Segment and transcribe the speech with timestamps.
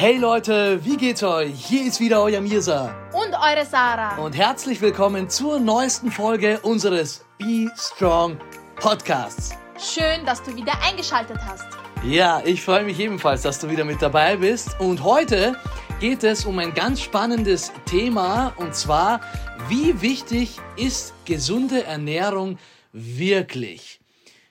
[0.00, 1.52] Hey Leute, wie geht's euch?
[1.56, 2.94] Hier ist wieder euer Mirsa.
[3.12, 4.16] Und eure Sarah.
[4.18, 8.38] Und herzlich willkommen zur neuesten Folge unseres Be Strong
[8.76, 9.56] Podcasts.
[9.76, 11.66] Schön, dass du wieder eingeschaltet hast.
[12.04, 14.78] Ja, ich freue mich ebenfalls, dass du wieder mit dabei bist.
[14.78, 15.56] Und heute
[15.98, 19.20] geht es um ein ganz spannendes Thema und zwar,
[19.68, 22.56] wie wichtig ist gesunde Ernährung
[22.92, 23.98] wirklich?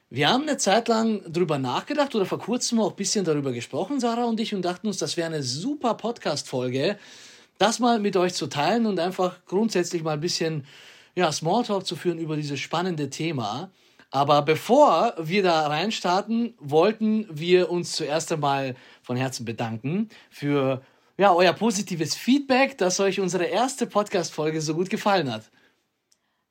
[0.10, 4.00] Wir haben eine Zeit lang drüber nachgedacht oder vor kurzem auch ein bisschen darüber gesprochen,
[4.00, 6.98] Sarah und ich, und dachten uns, das wäre eine super Podcast-Folge,
[7.58, 10.66] das mal mit euch zu teilen und einfach grundsätzlich mal ein bisschen
[11.16, 13.70] ja, Smalltalk zu führen über dieses spannende Thema.
[14.10, 20.82] Aber bevor wir da reinstarten, wollten wir uns zuerst einmal von Herzen bedanken für
[21.18, 25.44] ja, euer positives Feedback, dass euch unsere erste Podcast-Folge so gut gefallen hat.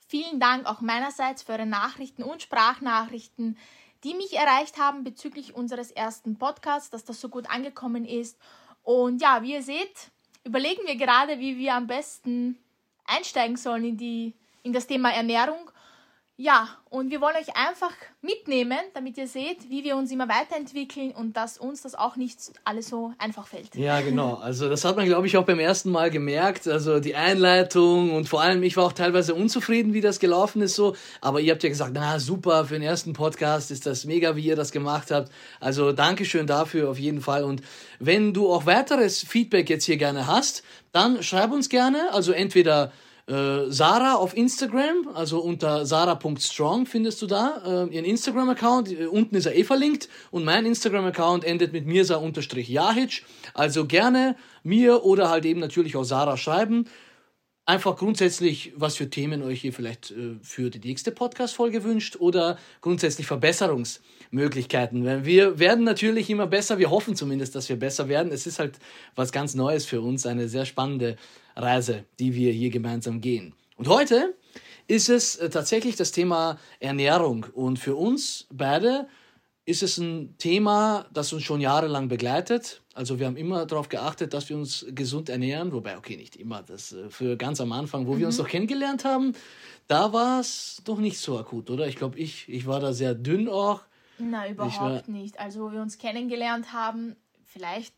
[0.09, 3.59] Vielen Dank auch meinerseits für eure Nachrichten und Sprachnachrichten,
[4.05, 8.39] die mich erreicht haben bezüglich unseres ersten Podcasts, dass das so gut angekommen ist.
[8.85, 10.13] Und ja, wie ihr seht,
[10.45, 12.57] überlegen wir gerade, wie wir am besten
[13.05, 15.71] einsteigen sollen in, die, in das Thema Ernährung.
[16.39, 21.13] Ja, und wir wollen euch einfach mitnehmen, damit ihr seht, wie wir uns immer weiterentwickeln
[21.13, 23.75] und dass uns das auch nicht alles so einfach fällt.
[23.75, 24.35] Ja, genau.
[24.35, 26.69] Also das hat man, glaube ich, auch beim ersten Mal gemerkt.
[26.69, 30.75] Also die Einleitung und vor allem, ich war auch teilweise unzufrieden, wie das gelaufen ist
[30.75, 30.95] so.
[31.23, 34.45] Aber ihr habt ja gesagt, na super, für den ersten Podcast ist das mega, wie
[34.45, 35.33] ihr das gemacht habt.
[35.59, 37.45] Also Dankeschön dafür auf jeden Fall.
[37.45, 37.63] Und
[37.99, 42.13] wenn du auch weiteres Feedback jetzt hier gerne hast, dann schreib uns gerne.
[42.13, 42.93] Also entweder
[43.29, 48.93] äh, Sarah auf Instagram, also unter sarah.strong findest du da äh, ihren Instagram-Account.
[48.93, 53.25] Äh, unten ist er eh verlinkt und mein Instagram-Account endet mit mirsa-jahic.
[53.53, 56.85] Also gerne mir oder halt eben natürlich auch Sarah schreiben.
[57.69, 62.59] Einfach grundsätzlich, was für Themen euch hier vielleicht äh, für die nächste Podcast-Folge wünscht oder
[62.81, 65.25] grundsätzlich Verbesserungsmöglichkeiten.
[65.25, 68.31] Wir werden natürlich immer besser, wir hoffen zumindest, dass wir besser werden.
[68.31, 68.79] Es ist halt
[69.17, 71.17] was ganz Neues für uns, eine sehr spannende
[71.57, 73.55] Reise, die wir hier gemeinsam gehen.
[73.77, 74.35] Und heute
[74.87, 77.47] ist es äh, tatsächlich das Thema Ernährung.
[77.53, 79.09] Und für uns beide
[79.65, 82.83] ist es ein Thema, das uns schon jahrelang begleitet.
[82.95, 85.73] Also wir haben immer darauf geachtet, dass wir uns gesund ernähren.
[85.73, 86.63] Wobei, okay, nicht immer.
[86.63, 88.19] Das äh, für ganz am Anfang, wo mhm.
[88.21, 88.45] wir uns mhm.
[88.45, 89.33] noch kennengelernt haben,
[89.89, 91.87] da war es doch nicht so akut, oder?
[91.89, 93.83] Ich glaube, ich, ich war da sehr dünn auch.
[94.19, 95.39] Na, überhaupt nicht.
[95.39, 97.93] Also wo wir uns kennengelernt haben, vielleicht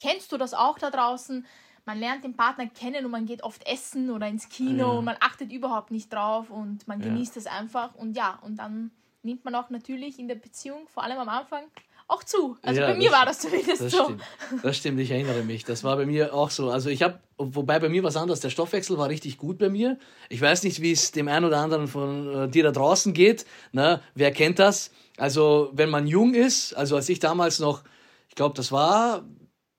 [0.00, 1.46] kennst du das auch da draußen
[1.88, 4.98] man lernt den Partner kennen und man geht oft essen oder ins Kino ja.
[4.98, 8.90] und man achtet überhaupt nicht drauf und man genießt es einfach und ja, und dann
[9.22, 11.64] nimmt man auch natürlich in der Beziehung, vor allem am Anfang,
[12.06, 12.58] auch zu.
[12.60, 14.04] Also ja, bei mir war das zumindest das so.
[14.04, 14.22] Stimmt.
[14.62, 15.64] Das stimmt, ich erinnere mich.
[15.64, 16.70] Das war bei mir auch so.
[16.70, 19.98] Also ich habe, wobei bei mir was anderes, der Stoffwechsel war richtig gut bei mir.
[20.28, 23.46] Ich weiß nicht, wie es dem einen oder anderen von äh, dir da draußen geht.
[23.72, 24.02] Ne?
[24.14, 24.90] Wer kennt das?
[25.16, 27.82] Also wenn man jung ist, also als ich damals noch,
[28.28, 29.24] ich glaube, das war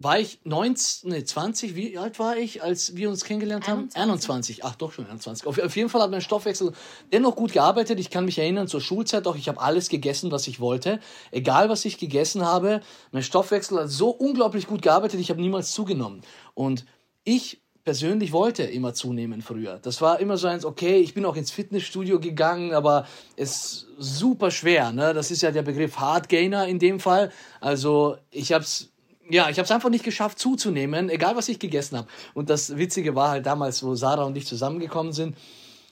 [0.02, 3.90] war ich 19, nee, 20, wie alt war ich, als wir uns kennengelernt haben?
[3.94, 4.64] 21.
[4.64, 4.66] 21.
[4.66, 5.46] Ach doch schon 21.
[5.46, 6.72] Auf, auf jeden Fall hat mein Stoffwechsel
[7.12, 8.00] dennoch gut gearbeitet.
[8.00, 11.02] Ich kann mich erinnern, zur Schulzeit auch, ich habe alles gegessen, was ich wollte.
[11.32, 12.80] Egal, was ich gegessen habe,
[13.12, 16.22] mein Stoffwechsel hat so unglaublich gut gearbeitet, ich habe niemals zugenommen.
[16.54, 16.86] Und
[17.26, 19.80] ich persönlich wollte immer zunehmen früher.
[19.80, 23.06] Das war immer so eins, okay, ich bin auch ins Fitnessstudio gegangen, aber
[23.36, 24.94] es ist super schwer.
[24.94, 25.14] Ne?
[25.14, 27.32] Das ist ja der Begriff Hard Gainer in dem Fall.
[27.60, 28.92] Also ich habe es
[29.30, 32.08] ja, ich habe es einfach nicht geschafft zuzunehmen, egal was ich gegessen habe.
[32.34, 35.38] Und das Witzige war halt damals, wo Sarah und ich zusammengekommen sind,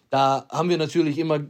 [0.10, 1.42] da haben wir natürlich immer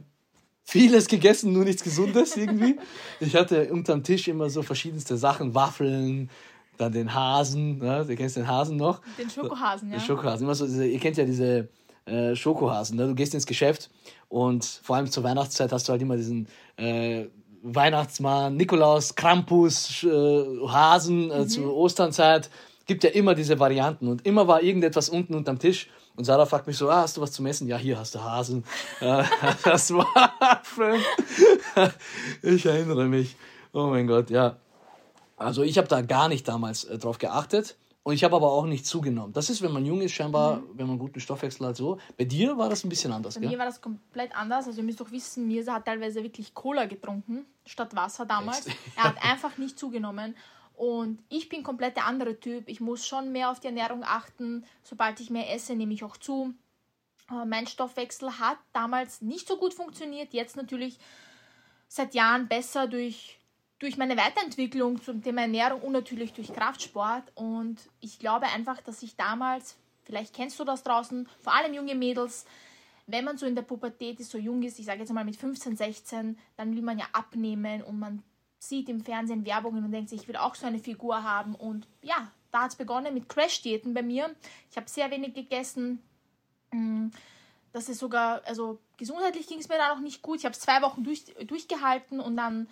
[0.64, 2.76] vieles gegessen, nur nichts Gesundes irgendwie.
[3.20, 6.30] Ich hatte unterm Tisch immer so verschiedenste Sachen, Waffeln,
[6.76, 8.04] dann den Hasen, ne?
[8.06, 9.00] du kennst den Hasen noch?
[9.18, 9.98] Den Schokohasen, ja.
[9.98, 11.68] Den Schokohasen, immer so diese, ihr kennt ja diese
[12.04, 13.08] äh, Schokohasen, ne?
[13.08, 13.90] du gehst ins Geschäft
[14.28, 17.26] und vor allem zur Weihnachtszeit hast du halt immer diesen äh,
[17.62, 20.08] Weihnachtsmann, Nikolaus, Krampus, äh,
[20.68, 21.48] Hasen äh, mhm.
[21.48, 22.50] zur Osternzeit.
[22.86, 25.88] Gibt ja immer diese Varianten und immer war irgendetwas unten unterm Tisch.
[26.16, 27.68] Und Sarah fragt mich so, ah, hast du was zum Essen?
[27.68, 28.64] Ja, hier hast du Hasen.
[29.00, 29.22] Äh,
[29.62, 31.00] das Waffeln.
[32.42, 33.36] ich erinnere mich.
[33.72, 34.56] Oh mein Gott, ja.
[35.36, 37.76] Also ich habe da gar nicht damals äh, drauf geachtet.
[38.08, 39.34] Und ich habe aber auch nicht zugenommen.
[39.34, 40.78] Das ist, wenn man jung ist, scheinbar, mhm.
[40.78, 41.98] wenn man guten Stoffwechsel hat, so.
[42.16, 43.50] Bei dir war das ein bisschen anders, Bei gell?
[43.50, 44.66] mir war das komplett anders.
[44.66, 48.66] Also ihr müsst doch wissen, Mirsa hat teilweise wirklich Cola getrunken, statt Wasser damals.
[48.96, 50.34] er hat einfach nicht zugenommen.
[50.74, 52.66] Und ich bin komplett der andere Typ.
[52.70, 54.64] Ich muss schon mehr auf die Ernährung achten.
[54.82, 56.54] Sobald ich mehr esse, nehme ich auch zu.
[57.44, 60.32] Mein Stoffwechsel hat damals nicht so gut funktioniert.
[60.32, 60.98] Jetzt natürlich
[61.88, 63.37] seit Jahren besser durch
[63.78, 67.24] durch meine Weiterentwicklung zum Thema Ernährung und natürlich durch Kraftsport.
[67.34, 71.94] Und ich glaube einfach, dass ich damals, vielleicht kennst du das draußen, vor allem junge
[71.94, 72.44] Mädels,
[73.06, 75.36] wenn man so in der Pubertät ist, so jung ist, ich sage jetzt mal mit
[75.36, 78.22] 15, 16, dann will man ja abnehmen und man
[78.58, 81.54] sieht im Fernsehen Werbungen und denkt sich, ich will auch so eine Figur haben.
[81.54, 84.34] Und ja, da hat es begonnen mit Crash-Diäten bei mir.
[84.70, 86.02] Ich habe sehr wenig gegessen.
[86.72, 87.08] Mm,
[87.72, 90.38] das ist sogar, also gesundheitlich ging es mir da noch nicht gut.
[90.38, 92.68] Ich habe es zwei Wochen durch, durchgehalten und dann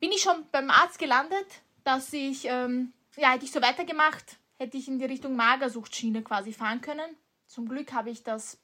[0.00, 1.46] bin ich schon beim Arzt gelandet,
[1.84, 6.52] dass ich, ähm, ja, hätte ich so weitergemacht, hätte ich in die Richtung Magersuchtschiene quasi
[6.52, 7.16] fahren können.
[7.46, 8.58] Zum Glück habe ich das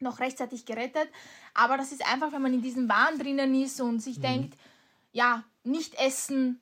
[0.00, 1.08] noch rechtzeitig gerettet.
[1.54, 4.22] Aber das ist einfach, wenn man in diesem Wahn drinnen ist und sich mhm.
[4.22, 4.58] denkt,
[5.12, 6.60] ja, nicht essen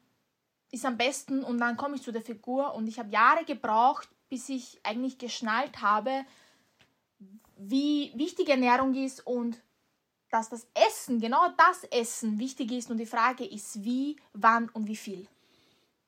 [0.71, 4.09] ist am besten und dann komme ich zu der Figur und ich habe Jahre gebraucht,
[4.29, 6.25] bis ich eigentlich geschnallt habe,
[7.57, 9.61] wie wichtig Ernährung ist und
[10.35, 14.89] dass das Essen, genau das Essen wichtig ist und die Frage ist, wie, wann und
[14.89, 15.27] wie viel.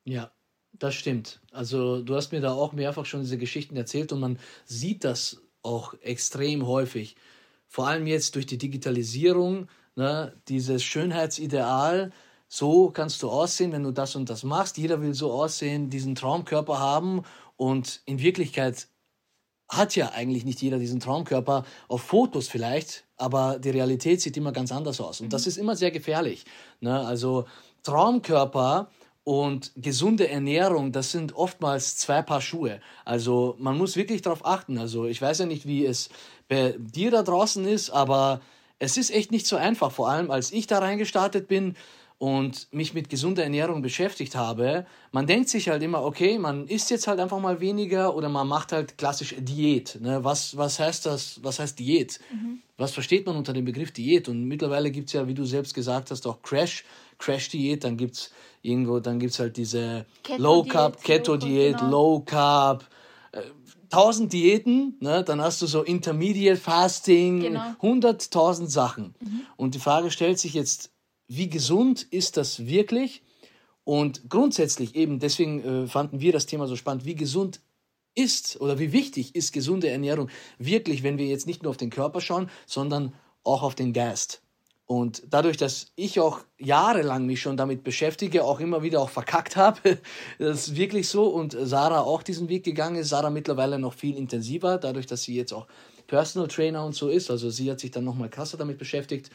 [0.05, 0.33] Ja,
[0.73, 1.41] das stimmt.
[1.53, 5.43] Also du hast mir da auch mehrfach schon diese Geschichten erzählt und man sieht das
[5.63, 7.17] auch extrem häufig.
[7.69, 12.13] Vor allem jetzt durch die Digitalisierung, ne, dieses Schönheitsideal,
[12.49, 14.77] so kannst du aussehen, wenn du das und das machst.
[14.77, 17.23] Jeder will so aussehen, diesen Traumkörper haben
[17.57, 18.89] und in Wirklichkeit
[19.69, 24.53] hat ja eigentlich nicht jeder diesen Traumkörper auf Fotos vielleicht, aber die Realität sieht immer
[24.53, 25.49] ganz anders aus und das mhm.
[25.49, 26.45] ist immer sehr gefährlich.
[26.81, 26.99] Ne?
[27.01, 27.47] Also
[27.83, 28.91] Traumkörper
[29.25, 32.81] und gesunde Ernährung, das sind oftmals zwei Paar Schuhe.
[33.05, 34.79] Also man muss wirklich darauf achten.
[34.79, 36.11] Also ich weiß ja nicht, wie es
[36.49, 38.41] bei dir da draußen ist, aber
[38.79, 39.91] es ist echt nicht so einfach.
[39.91, 41.75] Vor allem, als ich da reingestartet bin
[42.19, 46.91] und mich mit gesunder Ernährung beschäftigt habe, man denkt sich halt immer, okay, man isst
[46.91, 49.99] jetzt halt einfach mal weniger oder man macht halt klassisch Diät.
[50.01, 50.25] Ne?
[50.25, 51.41] Was, was heißt das?
[51.43, 52.19] Was heißt Diät?
[52.33, 52.61] Mhm.
[52.79, 54.29] Was versteht man unter dem Begriff Diät?
[54.29, 56.85] Und mittlerweile gibt es ja, wie du selbst gesagt hast, auch Crash,
[57.19, 58.31] Crash-Diät, dann gibt es
[58.63, 60.07] irgendwo, dann gibt es halt diese
[60.39, 61.91] Low Carb, Keto Diät, genau.
[61.91, 62.87] Low Carb,
[63.33, 63.43] äh,
[63.91, 65.23] tausend Diäten, ne?
[65.23, 67.75] dann hast du so Intermediate Fasting, genau.
[67.81, 68.87] hunderttausend genau.
[68.87, 69.15] Sachen.
[69.21, 69.41] Mhm.
[69.57, 70.91] Und die Frage stellt sich jetzt,
[71.29, 73.23] wie gesund ist das wirklich?
[73.85, 77.61] Und grundsätzlich eben, deswegen äh, fanden wir das Thema so spannend, wie gesund
[78.15, 80.29] ist oder wie wichtig ist gesunde Ernährung
[80.59, 83.15] wirklich, wenn wir jetzt nicht nur auf den Körper schauen, sondern
[83.45, 84.43] auch auf den Geist.
[84.87, 89.57] Und dadurch, dass ich auch jahrelang mich schon damit beschäftige, auch immer wieder auch verkackt
[89.57, 89.99] habe,
[90.39, 91.27] das ist wirklich so.
[91.27, 93.09] Und Sarah auch diesen Weg gegangen ist.
[93.09, 95.67] Sarah mittlerweile noch viel intensiver, dadurch, dass sie jetzt auch
[96.07, 97.33] Personal Trainer und so ist.
[97.33, 99.31] Also sie hat sich dann nochmal krasser damit beschäftigt.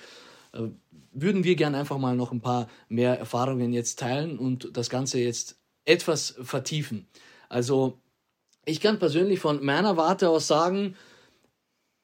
[0.53, 0.69] Äh,
[1.13, 5.19] würden wir gerne einfach mal noch ein paar mehr Erfahrungen jetzt teilen und das Ganze
[5.19, 7.07] jetzt etwas vertiefen.
[7.50, 8.00] Also
[8.65, 10.95] ich kann persönlich von meiner Warte aus sagen,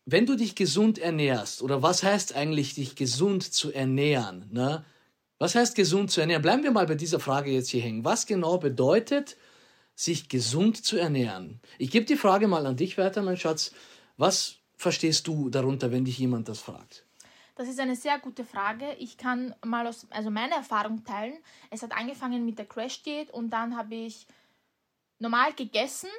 [0.06, 4.50] wenn du dich gesund ernährst, oder was heißt eigentlich, dich gesund zu ernähren?
[4.52, 4.86] Ne?
[5.38, 6.42] Was heißt gesund zu ernähren?
[6.42, 8.06] Bleiben wir mal bei dieser Frage jetzt hier hängen.
[8.06, 9.38] Was genau bedeutet,
[9.96, 11.60] sich gesund zu ernähren?
[11.78, 13.72] Ich gebe die Frage mal an dich weiter, mein Schatz.
[14.16, 17.07] Was verstehst du darunter, wenn dich jemand das fragt?
[17.58, 18.94] Das ist eine sehr gute Frage.
[19.00, 21.38] Ich kann mal aus, also meine Erfahrung teilen.
[21.70, 24.28] Es hat angefangen mit der Crash-Diät und dann habe ich
[25.20, 26.10] normal gegessen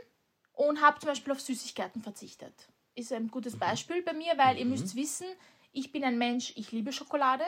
[0.52, 2.68] und habe zum Beispiel auf Süßigkeiten verzichtet
[2.98, 3.60] ist ein gutes mhm.
[3.60, 4.60] Beispiel bei mir, weil mhm.
[4.60, 5.26] ihr müsst wissen,
[5.72, 7.44] ich bin ein Mensch, ich liebe Schokolade.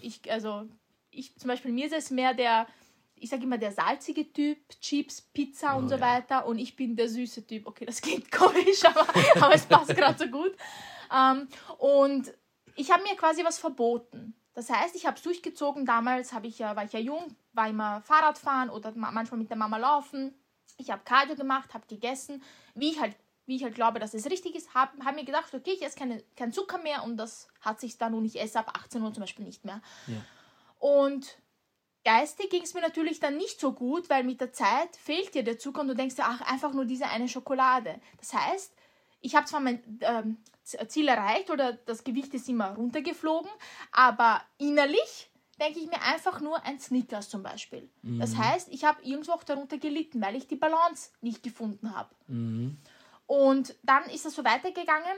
[0.00, 0.68] Ich, also,
[1.10, 2.66] ich zum Beispiel, mir ist es mehr der,
[3.14, 6.46] ich sage immer, der salzige Typ, Chips, Pizza und oh, so weiter.
[6.46, 7.66] Und ich bin der süße Typ.
[7.66, 9.06] Okay, das klingt komisch, aber,
[9.36, 10.54] aber es passt gerade so gut.
[11.14, 11.48] Ähm,
[11.78, 12.32] und
[12.76, 14.34] ich habe mir quasi was verboten.
[14.54, 15.86] Das heißt, ich habe es durchgezogen.
[15.86, 19.78] Damals ich ja, war ich ja jung, war immer Fahrradfahren oder manchmal mit der Mama
[19.78, 20.34] laufen.
[20.76, 22.42] Ich habe Cardio gemacht, habe gegessen,
[22.74, 25.52] wie ich halt wie ich halt glaube, dass es richtig ist, habe hab mir gedacht,
[25.52, 28.58] okay, ich esse keine, keinen Zucker mehr und das hat sich dann und ich esse
[28.58, 29.82] ab 18 Uhr zum Beispiel nicht mehr.
[30.06, 30.14] Ja.
[30.78, 31.38] Und
[32.04, 35.42] geistig ging es mir natürlich dann nicht so gut, weil mit der Zeit fehlt dir
[35.42, 38.00] der Zucker und du denkst dir, ach, einfach nur diese eine Schokolade.
[38.18, 38.72] Das heißt,
[39.20, 43.50] ich habe zwar mein ähm, Ziel erreicht oder das Gewicht ist immer runtergeflogen,
[43.90, 47.88] aber innerlich denke ich mir einfach nur ein Snickers zum Beispiel.
[48.02, 48.20] Mhm.
[48.20, 52.14] Das heißt, ich habe irgendwo auch darunter gelitten, weil ich die Balance nicht gefunden habe.
[52.26, 52.78] Mhm.
[53.26, 55.16] Und dann ist es so weitergegangen,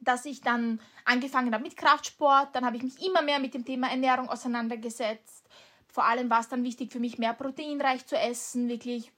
[0.00, 2.54] dass ich dann angefangen habe mit Kraftsport.
[2.54, 5.48] Dann habe ich mich immer mehr mit dem Thema Ernährung auseinandergesetzt.
[5.88, 9.12] Vor allem war es dann wichtig für mich, mehr proteinreich zu essen, wirklich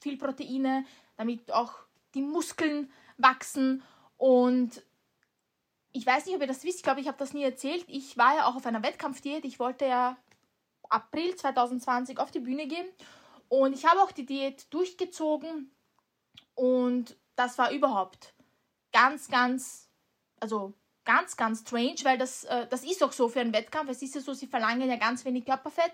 [0.00, 0.84] viel Proteine,
[1.16, 1.74] damit auch
[2.14, 3.82] die Muskeln wachsen.
[4.16, 4.82] Und
[5.92, 7.84] ich weiß nicht, ob ihr das wisst, ich glaube, ich habe das nie erzählt.
[7.88, 9.44] Ich war ja auch auf einer Wettkampfdiät.
[9.44, 10.16] Ich wollte ja
[10.88, 12.86] April 2020 auf die Bühne gehen.
[13.48, 15.70] Und ich habe auch die Diät durchgezogen.
[16.54, 18.34] Und das war überhaupt
[18.92, 19.88] ganz, ganz,
[20.40, 23.90] also ganz, ganz strange, weil das, äh, das ist auch so für einen Wettkampf.
[23.90, 25.92] Es ist ja so, sie verlangen ja ganz wenig Körperfett.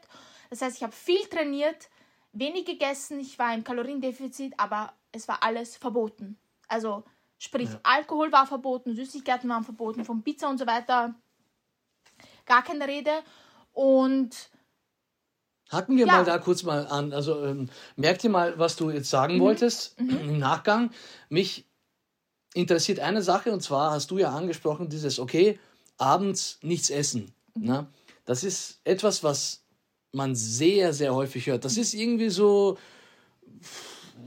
[0.50, 1.90] Das heißt, ich habe viel trainiert,
[2.32, 6.38] wenig gegessen, ich war im Kaloriendefizit, aber es war alles verboten.
[6.68, 7.04] Also
[7.42, 7.80] sprich, ja.
[7.82, 11.14] Alkohol war verboten, Süßigkeiten waren verboten, von Pizza und so weiter
[12.46, 13.10] gar keine Rede.
[13.72, 14.50] Und
[15.70, 16.12] Hacken wir ja.
[16.12, 17.12] mal da kurz mal an.
[17.12, 19.40] Also ähm, merkt ihr mal, was du jetzt sagen mhm.
[19.40, 20.10] wolltest mhm.
[20.10, 20.90] im Nachgang.
[21.30, 21.66] Mich
[22.54, 25.58] interessiert eine Sache und zwar hast du ja angesprochen, dieses, okay,
[25.96, 27.32] abends nichts essen.
[27.54, 27.66] Mhm.
[27.66, 27.86] Ne?
[28.26, 29.64] Das ist etwas, was
[30.12, 31.64] man sehr, sehr häufig hört.
[31.64, 32.76] Das ist irgendwie so,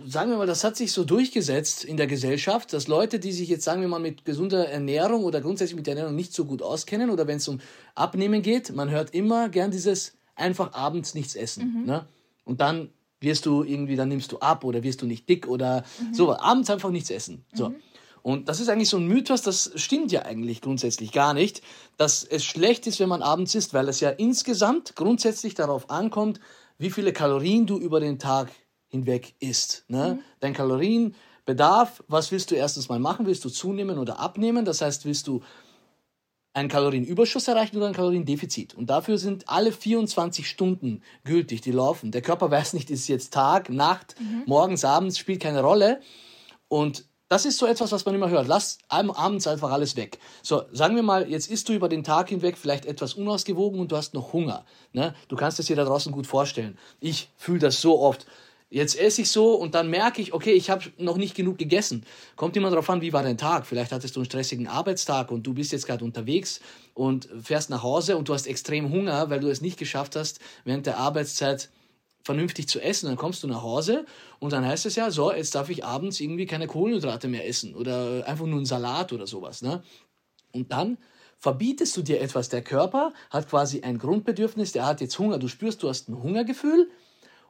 [0.06, 3.50] sagen wir mal, das hat sich so durchgesetzt in der Gesellschaft, dass Leute, die sich
[3.50, 6.62] jetzt, sagen wir mal, mit gesunder Ernährung oder grundsätzlich mit der Ernährung nicht so gut
[6.62, 7.60] auskennen oder wenn es um
[7.94, 11.82] Abnehmen geht, man hört immer gern dieses einfach abends nichts essen.
[11.82, 11.86] Mhm.
[11.86, 12.06] Ne?
[12.44, 12.90] Und dann
[13.22, 16.14] wirst du irgendwie, dann nimmst du ab oder wirst du nicht dick oder mhm.
[16.14, 16.38] so.
[16.38, 17.46] Abends einfach nichts essen.
[17.54, 17.70] So.
[17.70, 17.76] Mhm.
[18.22, 21.62] Und das ist eigentlich so ein Mythos, das stimmt ja eigentlich grundsätzlich gar nicht,
[21.96, 26.40] dass es schlecht ist, wenn man abends isst, weil es ja insgesamt grundsätzlich darauf ankommt,
[26.80, 28.50] wie viele Kalorien du über den Tag
[28.88, 29.86] hinweg isst.
[29.88, 30.16] Ne?
[30.16, 30.24] Mhm.
[30.40, 33.26] Dein Kalorienbedarf, was willst du erstens mal machen?
[33.26, 34.66] Willst du zunehmen oder abnehmen?
[34.66, 35.42] Das heißt, willst du
[36.56, 38.76] einen Kalorienüberschuss erreichen oder ein Kaloriendefizit.
[38.76, 42.12] Und dafür sind alle 24 Stunden gültig, die laufen.
[42.12, 44.44] Der Körper weiß nicht, ist jetzt Tag, Nacht, mhm.
[44.46, 46.00] morgens, abends, spielt keine Rolle.
[46.70, 48.48] Und das ist so etwas, was man immer hört.
[48.48, 50.20] Lass abends einfach alles weg.
[50.44, 53.92] So, sagen wir mal, jetzt isst du über den Tag hinweg vielleicht etwas unausgewogen und
[53.92, 54.64] du hast noch Hunger.
[54.94, 55.16] Ne?
[55.28, 56.78] Du kannst es dir da draußen gut vorstellen.
[57.00, 58.28] Ich fühle das so oft.
[58.70, 62.04] Jetzt esse ich so und dann merke ich, okay, ich habe noch nicht genug gegessen.
[62.36, 63.68] Kommt immer darauf an, wie war dein Tag.
[63.68, 66.60] Vielleicht hattest du einen stressigen Arbeitstag und du bist jetzt gerade unterwegs
[66.96, 70.40] und fährst nach Hause und du hast extrem Hunger, weil du es nicht geschafft hast,
[70.64, 71.70] während der Arbeitszeit
[72.24, 73.06] vernünftig zu essen.
[73.06, 74.06] Dann kommst du nach Hause
[74.40, 77.76] und dann heißt es ja, so, jetzt darf ich abends irgendwie keine Kohlenhydrate mehr essen
[77.76, 79.62] oder einfach nur einen Salat oder sowas.
[79.62, 79.84] Ne?
[80.52, 80.98] Und dann
[81.38, 82.50] verbietest du dir etwas.
[82.50, 85.38] Der Körper hat quasi ein Grundbedürfnis, der hat jetzt Hunger.
[85.38, 86.90] Du spürst, du hast ein Hungergefühl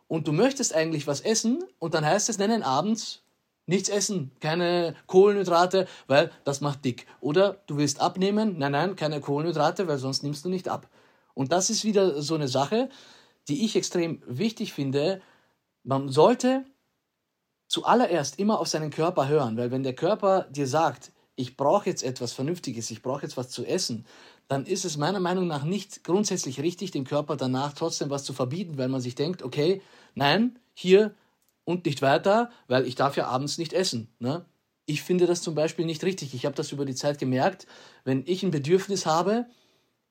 [0.07, 3.23] und du möchtest eigentlich was essen und dann heißt es, nennen abends
[3.67, 7.07] nichts essen, keine Kohlenhydrate, weil das macht dick.
[7.19, 10.87] Oder du willst abnehmen, nein, nein, keine Kohlenhydrate, weil sonst nimmst du nicht ab.
[11.33, 12.89] Und das ist wieder so eine Sache,
[13.47, 15.21] die ich extrem wichtig finde.
[15.83, 16.65] Man sollte
[17.67, 22.03] zuallererst immer auf seinen Körper hören, weil wenn der Körper dir sagt, ich brauche jetzt
[22.03, 24.05] etwas Vernünftiges, ich brauche jetzt was zu essen,
[24.47, 28.33] dann ist es meiner Meinung nach nicht grundsätzlich richtig, dem Körper danach trotzdem was zu
[28.33, 29.81] verbieten, weil man sich denkt, okay,
[30.13, 31.15] nein, hier
[31.63, 34.07] und nicht weiter, weil ich darf ja abends nicht essen.
[34.19, 34.45] Ne?
[34.85, 36.33] Ich finde das zum Beispiel nicht richtig.
[36.33, 37.65] Ich habe das über die Zeit gemerkt,
[38.03, 39.47] wenn ich ein Bedürfnis habe,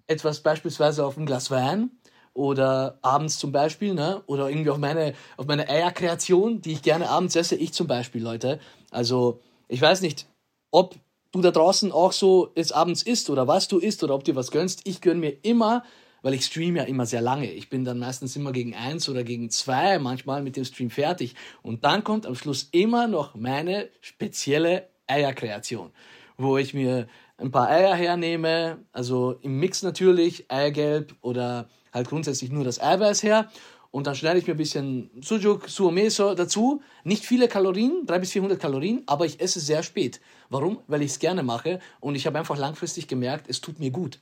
[0.07, 1.91] etwas beispielsweise auf ein Glas Wein
[2.35, 4.23] oder abends zum Beispiel, ne?
[4.27, 7.55] Oder irgendwie auf meine, auf meine Eierkreation, die ich gerne abends esse.
[7.55, 8.59] Ich zum Beispiel, Leute.
[8.91, 10.27] Also, ich weiß nicht,
[10.73, 10.97] ob
[11.35, 14.37] du da draußen auch so jetzt abends isst oder was du isst oder ob dir
[14.37, 14.83] was gönnst.
[14.85, 15.83] Ich gönn mir immer,
[16.23, 17.51] weil ich stream ja immer sehr lange.
[17.53, 21.35] Ich bin dann meistens immer gegen eins oder gegen zwei, manchmal mit dem Stream fertig.
[21.63, 25.91] Und dann kommt am Schluss immer noch meine spezielle Eierkreation,
[26.39, 32.51] wo ich mir ein paar Eier hernehme, also im Mix natürlich, Eigelb oder halt grundsätzlich
[32.51, 33.51] nur das Eiweiß her.
[33.95, 36.83] Und dann schneide ich mir ein bisschen Sujuk, Suomeso dazu.
[37.05, 40.21] Nicht viele Kalorien, 300 bis 400 Kalorien, aber ich esse sehr spät.
[40.51, 40.81] Warum?
[40.89, 44.19] Weil ich es gerne mache und ich habe einfach langfristig gemerkt, es tut mir gut.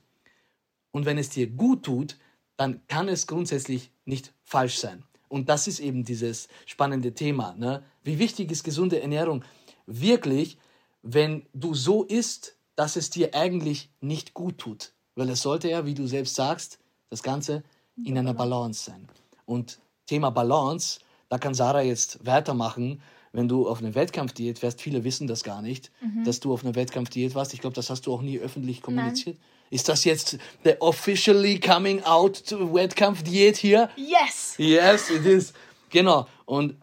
[0.90, 2.18] Und wenn es dir gut tut,
[2.58, 5.04] dann kann es grundsätzlich nicht falsch sein.
[5.30, 7.54] Und das ist eben dieses spannende Thema.
[7.54, 7.82] Ne?
[8.04, 9.42] Wie wichtig ist gesunde Ernährung?
[9.86, 10.58] Wirklich,
[11.00, 14.92] wenn du so isst, dass es dir eigentlich nicht gut tut.
[15.14, 17.62] Weil es sollte ja, wie du selbst sagst, das Ganze
[18.04, 19.08] in einer Balance sein.
[19.44, 23.02] Und Thema Balance, da kann Sarah jetzt weitermachen.
[23.32, 26.24] Wenn du auf eine Wettkampfdiät fährst, viele wissen das gar nicht, mhm.
[26.24, 27.54] dass du auf einer Wettkampfdiät warst.
[27.54, 29.38] Ich glaube, das hast du auch nie öffentlich kommuniziert.
[29.38, 29.46] Nein.
[29.70, 33.88] Ist das jetzt der officially coming out to Wettkampfdiät hier?
[33.96, 34.54] Yes!
[34.58, 35.54] Yes, it is.
[35.88, 36.26] Genau.
[36.44, 36.76] Und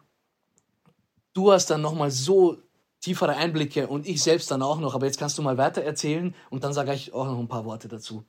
[1.33, 2.57] du hast dann nochmal so
[2.99, 4.95] tiefere Einblicke und ich selbst dann auch noch.
[4.95, 7.65] Aber jetzt kannst du mal weiter erzählen und dann sage ich auch noch ein paar
[7.65, 8.23] Worte dazu,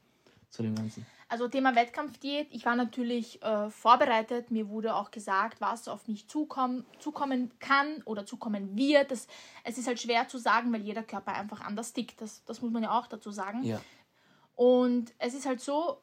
[0.50, 1.06] zu dem Ganzen.
[1.30, 4.50] Also Thema Wettkampfdiät, ich war natürlich äh, vorbereitet.
[4.50, 9.12] Mir wurde auch gesagt, was auf mich zukommen, zukommen kann oder zukommen wird.
[9.12, 9.28] Das,
[9.62, 12.20] es ist halt schwer zu sagen, weil jeder Körper einfach anders tickt.
[12.20, 13.62] Das, das muss man ja auch dazu sagen.
[13.62, 13.80] Ja.
[14.56, 16.02] Und es ist halt so,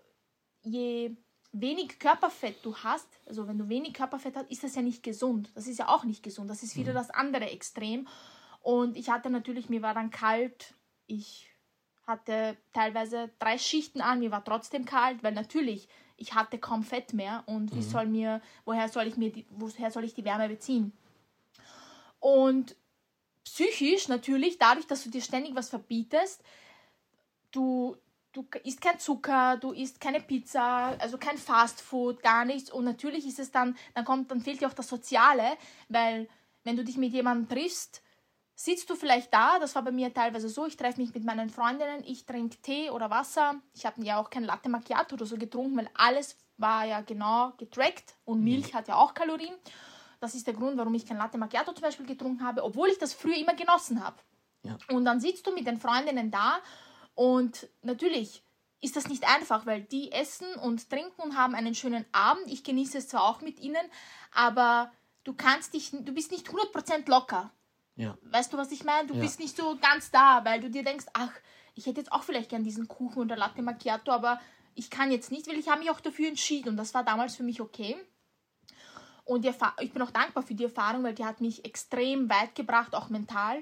[0.63, 1.17] je
[1.51, 5.51] wenig Körperfett du hast, also wenn du wenig Körperfett hast, ist das ja nicht gesund.
[5.55, 6.49] Das ist ja auch nicht gesund.
[6.49, 6.97] Das ist wieder mhm.
[6.97, 8.07] das andere Extrem.
[8.61, 10.73] Und ich hatte natürlich, mir war dann kalt.
[11.05, 11.49] Ich
[12.07, 17.13] hatte teilweise drei Schichten an, mir war trotzdem kalt, weil natürlich, ich hatte kaum Fett
[17.13, 17.89] mehr und wie mhm.
[17.89, 20.93] soll mir, woher soll ich mir die, woher soll ich die Wärme beziehen?
[22.19, 22.75] Und
[23.43, 26.41] psychisch natürlich, dadurch, dass du dir ständig was verbietest,
[27.51, 27.97] du,
[28.31, 32.71] du isst kein Zucker, du isst keine Pizza, also kein Fastfood, gar nichts.
[32.71, 35.57] Und natürlich ist es dann, dann kommt, dann fehlt dir auch das Soziale,
[35.89, 36.27] weil
[36.63, 38.01] wenn du dich mit jemandem triffst,
[38.59, 41.49] sitzt du vielleicht da, das war bei mir teilweise so, ich treffe mich mit meinen
[41.49, 43.55] Freundinnen, ich trinke Tee oder Wasser.
[43.75, 47.53] Ich habe ja auch kein Latte Macchiato oder so getrunken, weil alles war ja genau
[47.57, 49.53] getrackt und Milch hat ja auch Kalorien.
[50.19, 52.97] Das ist der Grund, warum ich kein Latte Macchiato zum Beispiel getrunken habe, obwohl ich
[52.97, 54.17] das früher immer genossen habe.
[54.63, 54.75] Ja.
[54.89, 56.57] Und dann sitzt du mit den Freundinnen da
[57.13, 58.41] und natürlich
[58.81, 62.47] ist das nicht einfach, weil die essen und trinken und haben einen schönen Abend.
[62.47, 63.85] Ich genieße es zwar auch mit ihnen,
[64.33, 64.91] aber
[65.25, 67.51] du kannst dich, du bist nicht 100% locker.
[67.97, 68.17] Ja.
[68.21, 69.07] Weißt du, was ich meine?
[69.07, 69.21] Du Ja.
[69.21, 71.31] bist nicht so ganz da, weil du dir denkst, ach,
[71.75, 74.39] ich hätte jetzt auch vielleicht gern diesen Kuchen oder Latte Macchiato, aber
[74.75, 77.35] ich kann jetzt nicht, weil ich habe mich auch dafür entschieden und das war damals
[77.35, 77.97] für mich okay.
[79.25, 82.95] Und ich bin auch dankbar für die Erfahrung, weil die hat mich extrem weit gebracht,
[82.95, 83.61] auch mental.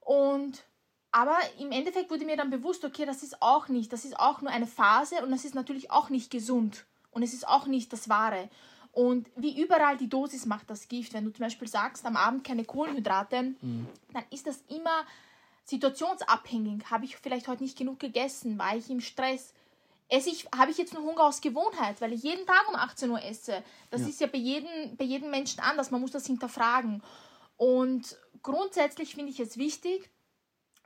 [0.00, 0.64] Und
[1.12, 4.40] aber im Endeffekt wurde mir dann bewusst, okay, das ist auch nicht, das ist auch
[4.40, 7.92] nur eine Phase und das ist natürlich auch nicht gesund und es ist auch nicht
[7.92, 8.48] das Wahre.
[8.92, 11.14] Und wie überall die Dosis macht das Gift.
[11.14, 13.54] Wenn du zum Beispiel sagst, am Abend keine Kohlenhydrate,
[14.12, 15.04] dann ist das immer
[15.64, 16.90] situationsabhängig.
[16.90, 18.58] Habe ich vielleicht heute nicht genug gegessen?
[18.58, 19.54] War ich im Stress?
[20.08, 23.10] Esse ich, habe ich jetzt nur Hunger aus Gewohnheit, weil ich jeden Tag um 18
[23.10, 23.62] Uhr esse?
[23.90, 24.08] Das Ja.
[24.08, 25.90] ist ja bei jedem, bei jedem Menschen anders.
[25.90, 27.02] Man muss das hinterfragen.
[27.56, 30.10] Und grundsätzlich finde ich es wichtig,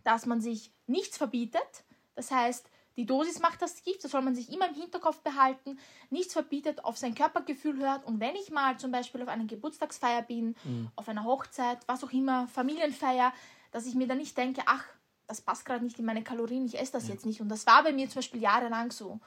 [0.04, 1.84] dass man sich nichts verbietet.
[2.14, 5.78] Das heißt, die Dosis macht das Gift, das soll man sich immer im Hinterkopf behalten,
[6.10, 8.04] nichts verbietet, auf sein Körpergefühl hört.
[8.06, 10.56] Und wenn ich mal zum Beispiel auf einer Geburtstagsfeier bin,
[10.96, 13.32] auf einer Hochzeit, was auch immer, Familienfeier,
[13.70, 14.84] dass ich mir dann nicht denke, ach,
[15.26, 17.40] das passt gerade nicht in meine Kalorien, ich esse das jetzt nicht.
[17.40, 19.20] Und das war bei mir zum Beispiel jahrelang so.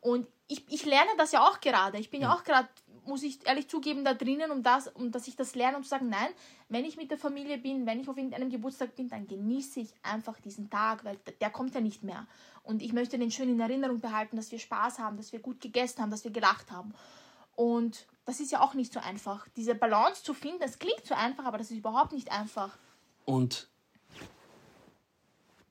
[0.00, 1.98] Und ich, ich lerne das ja auch gerade.
[1.98, 2.68] Ich bin ja, auch gerade,
[3.06, 5.90] muss ich ehrlich zugeben, da drinnen, um, das, um dass ich das lerne und zu
[5.90, 6.28] sagen, nein,
[6.68, 9.94] wenn ich mit der Familie bin, wenn ich auf irgendeinem Geburtstag bin, dann genieße ich
[10.02, 12.26] einfach diesen Tag, weil der kommt ja nicht mehr.
[12.62, 15.60] Und ich möchte den schön in Erinnerung behalten, dass wir Spaß haben, dass wir gut
[15.60, 16.92] gegessen haben, dass wir gelacht haben.
[17.54, 19.46] Und das ist ja auch nicht so einfach.
[19.56, 22.76] Diese Balance zu finden, das klingt so einfach, aber das ist überhaupt nicht einfach.
[23.24, 23.68] Und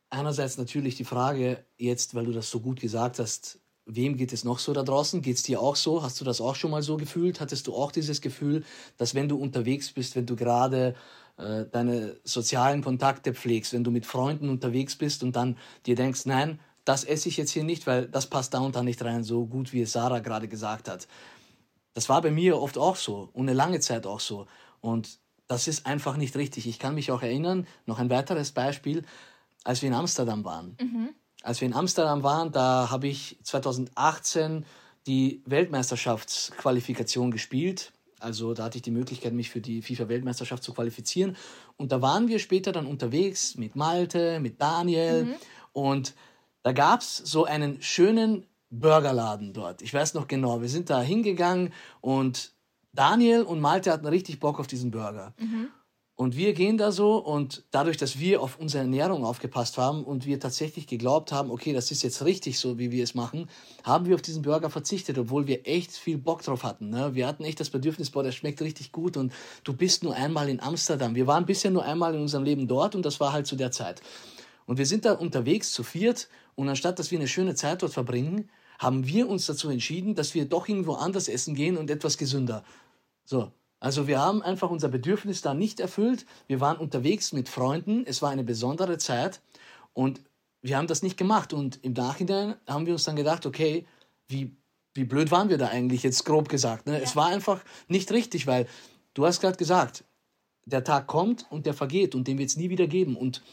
[0.10, 4.44] einerseits natürlich die Frage jetzt, weil du das so gut gesagt hast, wem geht es
[4.44, 5.22] noch so da draußen?
[5.22, 6.04] Geht es dir auch so?
[6.04, 7.40] Hast du das auch schon mal so gefühlt?
[7.40, 8.64] Hattest du auch dieses Gefühl,
[8.98, 10.96] dass wenn du unterwegs bist, wenn du gerade
[11.38, 16.26] äh, deine sozialen Kontakte pflegst, wenn du mit Freunden unterwegs bist und dann dir denkst,
[16.26, 19.24] nein, das esse ich jetzt hier nicht, weil das passt da und da nicht rein,
[19.24, 21.08] so gut wie es Sarah gerade gesagt hat.
[21.94, 24.48] Das war bei mir oft auch so und eine lange Zeit auch so.
[24.82, 26.68] Und das ist einfach nicht richtig.
[26.68, 29.04] Ich kann mich auch erinnern, noch ein weiteres Beispiel,
[29.64, 30.76] als wir in Amsterdam waren.
[31.46, 34.66] Als wir in Amsterdam waren, da habe ich 2018
[35.06, 37.94] die Weltmeisterschaftsqualifikation gespielt.
[38.20, 41.38] Also da hatte ich die Möglichkeit, mich für die FIFA-Weltmeisterschaft zu qualifizieren.
[41.78, 45.36] Und da waren wir später dann unterwegs mit Malte, mit Daniel.
[45.72, 46.16] Und
[46.64, 49.84] da gab es so einen schönen Burgerladen dort.
[49.84, 52.54] Ich weiß noch genau, wir sind da hingegangen und
[52.92, 55.36] Daniel und Malte hatten richtig Bock auf diesen Burger.
[56.18, 60.26] Und wir gehen da so und dadurch, dass wir auf unsere Ernährung aufgepasst haben und
[60.26, 63.50] wir tatsächlich geglaubt haben, okay, das ist jetzt richtig so, wie wir es machen,
[63.84, 66.90] haben wir auf diesen Burger verzichtet, obwohl wir echt viel Bock drauf hatten.
[66.90, 67.16] Ne?
[67.16, 69.34] Wir hatten echt das Bedürfnis, boah, der schmeckt richtig gut und
[69.66, 71.16] du bist nur einmal in Amsterdam.
[71.16, 73.72] Wir waren bisher nur einmal in unserem Leben dort und das war halt zu der
[73.72, 74.02] Zeit.
[74.68, 77.92] Und wir sind da unterwegs zu viert und anstatt, dass wir eine schöne Zeit dort
[77.92, 78.50] verbringen,
[78.80, 82.64] haben wir uns dazu entschieden, dass wir doch irgendwo anders essen gehen und etwas gesünder.
[83.26, 83.52] So.
[83.86, 86.26] Also wir haben einfach unser Bedürfnis da nicht erfüllt.
[86.48, 88.04] Wir waren unterwegs mit Freunden.
[88.08, 89.42] Es war eine besondere Zeit
[89.94, 90.22] und
[90.64, 91.54] wir haben das nicht gemacht.
[91.54, 93.86] Und im Nachhinein haben wir uns dann gedacht, okay,
[94.28, 94.58] wie,
[94.96, 96.88] wie blöd waren wir da eigentlich, jetzt grob gesagt.
[96.88, 97.00] Ne?
[97.00, 98.66] Es war einfach nicht richtig, weil
[99.14, 100.04] du hast gerade gesagt,
[100.66, 103.16] der Tag kommt und der vergeht und den wird es nie wieder geben.
[103.16, 103.44] Und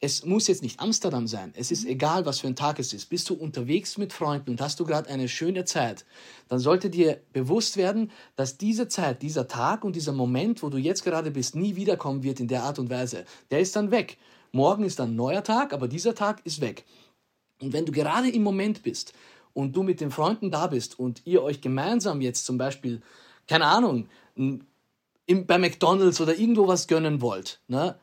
[0.00, 1.54] es muss jetzt nicht Amsterdam sein.
[1.56, 3.06] Es ist egal, was für ein Tag es ist.
[3.06, 6.04] Bist du unterwegs mit Freunden und hast du gerade eine schöne Zeit,
[6.48, 10.76] dann sollte dir bewusst werden, dass diese Zeit, dieser Tag und dieser Moment, wo du
[10.76, 13.24] jetzt gerade bist, nie wiederkommen wird in der Art und Weise.
[13.50, 14.18] Der ist dann weg.
[14.52, 16.84] Morgen ist dann ein neuer Tag, aber dieser Tag ist weg.
[17.62, 19.14] Und wenn du gerade im Moment bist
[19.54, 23.00] und du mit den Freunden da bist und ihr euch gemeinsam jetzt zum Beispiel,
[23.48, 24.66] keine Ahnung, im,
[25.46, 27.96] bei McDonalds oder irgendwo was gönnen wollt, ne?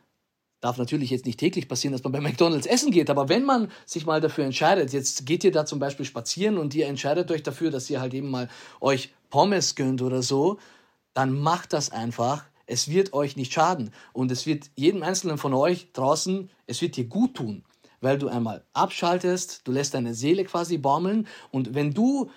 [0.64, 3.70] Darf natürlich jetzt nicht täglich passieren, dass man bei McDonalds essen geht, aber wenn man
[3.86, 7.44] sich mal dafür entscheidet, jetzt geht ihr da zum Beispiel spazieren und ihr entscheidet euch
[7.44, 8.48] dafür, dass ihr halt eben mal
[8.80, 10.60] euch Pommes gönnt oder so,
[11.14, 12.46] dann macht das einfach.
[12.66, 16.96] Es wird euch nicht schaden und es wird jedem Einzelnen von euch draußen, es wird
[16.96, 17.66] dir gut tun,
[18.00, 22.32] weil du einmal abschaltest, du lässt deine Seele quasi baumeln und wenn du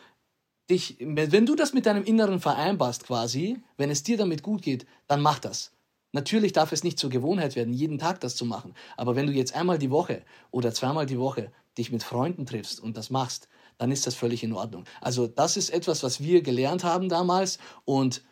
[0.69, 4.85] dich, wenn du das mit deinem Inneren vereinbarst quasi, wenn es dir damit gut geht,
[5.07, 5.76] dann mach das.
[6.17, 8.73] Natürlich darf es nicht zur Gewohnheit werden, jeden Tag das zu machen.
[8.97, 12.81] Aber wenn du jetzt einmal die Woche oder zweimal die Woche dich mit Freunden triffst
[12.81, 14.85] und das machst, dann ist das völlig in Ordnung.
[15.03, 17.59] Also das ist etwas, was wir gelernt haben damals.
[17.85, 18.25] Und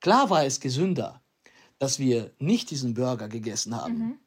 [0.00, 1.22] klar war es gesünder,
[1.78, 4.20] dass wir nicht diesen Burger gegessen haben.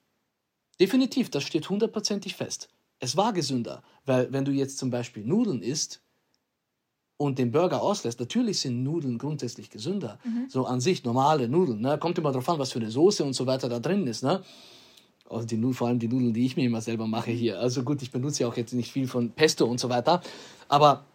[0.80, 2.68] Definitiv, das steht hundertprozentig fest.
[2.98, 6.02] Es war gesünder, weil wenn du jetzt zum Beispiel Nudeln isst,
[7.18, 10.20] und den Burger auslässt, natürlich sind Nudeln grundsätzlich gesünder.
[10.50, 11.82] So an sich normale Nudeln.
[11.82, 11.98] Ne?
[11.98, 14.24] Kommt immer darauf an, was für eine Soße und so weiter da drin ist.
[14.24, 14.42] Ne?
[15.30, 17.60] Also die, vor allem die Nudeln, die ich mir immer selber mache hier.
[17.60, 20.22] Also gut, ich benutze ja auch jetzt nicht viel von Pesto und so weiter.
[20.68, 21.06] Aber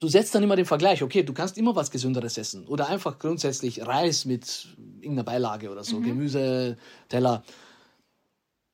[0.00, 2.66] du setzt dann immer den Vergleich, okay, du kannst immer was Gesünderes essen.
[2.66, 4.68] Oder einfach grundsätzlich Reis mit
[5.00, 6.76] irgendeiner Beilage oder so, Gemüse,
[7.08, 7.42] Teller.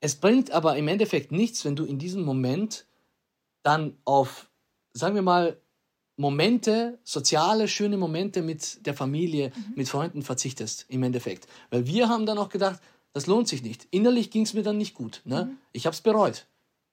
[0.01, 2.87] Es bringt aber im Endeffekt nichts, wenn du in diesem Moment
[3.63, 4.51] dann auf,
[4.93, 5.57] sagen wir mal,
[6.17, 11.49] Momente, soziale, schöne Momente mit der Familie, mit Freunden verzichtest, im Endeffekt.
[11.71, 12.81] Weil wir haben dann auch gedacht,
[13.13, 13.89] das lohnt sich nicht.
[13.91, 15.23] Innerlich ging es mir dann nicht gut.
[15.25, 15.57] Ne?
[15.73, 16.47] Ich habe es bereut.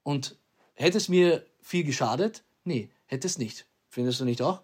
[0.04, 0.38] Und
[0.74, 2.44] hätte es mir viel geschadet?
[2.64, 3.68] Nee, hätte es nicht.
[3.90, 4.62] Findest du nicht auch?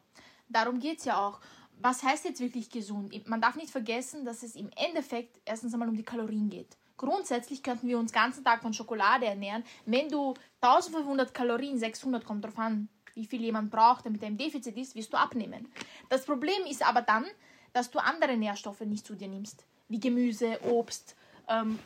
[0.49, 1.39] Darum geht es ja auch.
[1.79, 3.13] Was heißt jetzt wirklich gesund?
[3.27, 6.77] Man darf nicht vergessen, dass es im Endeffekt erstens einmal um die Kalorien geht.
[6.95, 9.63] Grundsätzlich könnten wir uns den ganzen Tag von Schokolade ernähren.
[9.85, 14.37] Wenn du 1500 Kalorien, 600 kommt drauf an, wie viel jemand braucht, damit er im
[14.37, 15.67] Defizit ist, wirst du abnehmen.
[16.07, 17.25] Das Problem ist aber dann,
[17.73, 21.15] dass du andere Nährstoffe nicht zu dir nimmst, wie Gemüse, Obst,
[21.49, 21.79] ähm,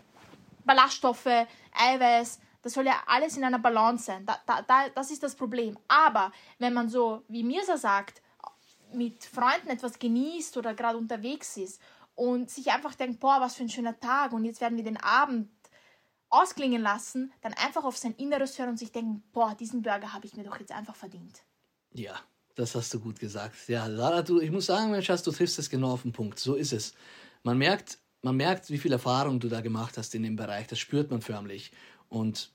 [0.66, 2.40] Ballaststoffe, Eiweiß.
[2.62, 4.26] Das soll ja alles in einer Balance sein.
[4.26, 5.80] Da, da, da, das ist das Problem.
[5.88, 8.22] Aber wenn man so, wie Mirsa sagt,
[8.94, 11.82] mit Freunden etwas genießt oder gerade unterwegs ist
[12.16, 15.02] und sich einfach denkt, boah, was für ein schöner Tag und jetzt werden wir den
[15.02, 15.50] Abend
[16.32, 20.26] ausklingen lassen, dann einfach auf sein Inneres hören und sich denken, boah, diesen Burger habe
[20.26, 21.44] ich mir doch jetzt einfach verdient.
[21.94, 22.20] Ja,
[22.56, 23.56] das hast du gut gesagt.
[23.68, 26.40] Ja, Sarah, du, ich muss sagen, mein Schatz, du triffst es genau auf den Punkt.
[26.40, 26.94] So ist es.
[27.44, 30.68] Man merkt, man merkt, wie viel Erfahrung du da gemacht hast in dem Bereich.
[30.68, 31.72] Das spürt man förmlich.
[32.08, 32.52] Und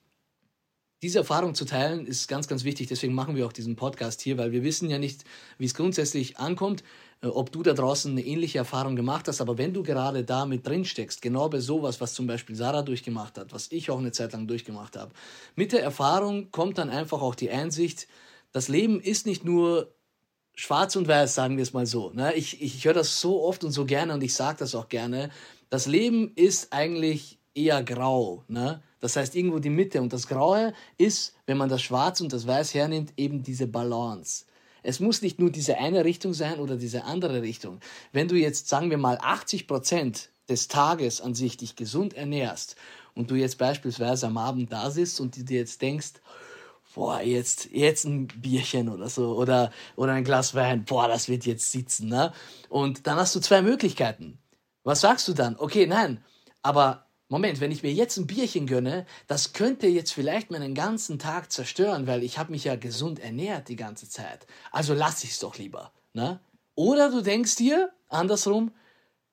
[1.03, 2.89] diese Erfahrung zu teilen ist ganz, ganz wichtig.
[2.89, 5.25] Deswegen machen wir auch diesen Podcast hier, weil wir wissen ja nicht,
[5.59, 6.83] wie es grundsätzlich ankommt,
[7.23, 9.41] ob du da draußen eine ähnliche Erfahrung gemacht hast.
[9.41, 12.83] Aber wenn du gerade da mit drin steckst, genau bei sowas, was zum Beispiel Sarah
[12.83, 15.13] durchgemacht hat, was ich auch eine Zeit lang durchgemacht habe,
[15.55, 18.07] mit der Erfahrung kommt dann einfach auch die Einsicht,
[18.53, 19.93] das Leben ist nicht nur
[20.55, 22.11] schwarz und weiß, sagen wir es mal so.
[22.11, 22.35] Ne?
[22.35, 24.89] Ich, ich, ich höre das so oft und so gerne und ich sage das auch
[24.89, 25.31] gerne.
[25.69, 28.45] Das Leben ist eigentlich eher grau.
[28.49, 28.83] Ne?
[29.01, 30.01] Das heißt irgendwo die Mitte.
[30.01, 34.45] Und das Graue ist, wenn man das Schwarz und das Weiß hernimmt, eben diese Balance.
[34.87, 37.81] Es muss nicht nur diese eine Richtung sein oder diese andere Richtung.
[38.13, 42.77] Wenn du jetzt, sagen wir mal, 80 Prozent des Tages an sich dich gesund ernährst
[43.15, 46.13] und du jetzt beispielsweise am Abend da sitzt und dir jetzt denkst,
[46.95, 51.47] boah, jetzt, jetzt ein Bierchen oder so oder, oder ein Glas Wein, boah, das wird
[51.47, 52.33] jetzt sitzen, ne?
[52.69, 54.39] Und dann hast du zwei Möglichkeiten.
[54.85, 55.57] Was sagst du dann?
[55.59, 56.23] Okay, nein,
[56.63, 61.19] aber Moment, wenn ich mir jetzt ein Bierchen gönne, das könnte jetzt vielleicht meinen ganzen
[61.19, 64.47] Tag zerstören, weil ich habe mich ja gesund ernährt die ganze Zeit.
[64.71, 66.39] Also lass ich's doch lieber, ne?
[66.77, 68.71] Oder du denkst dir andersrum,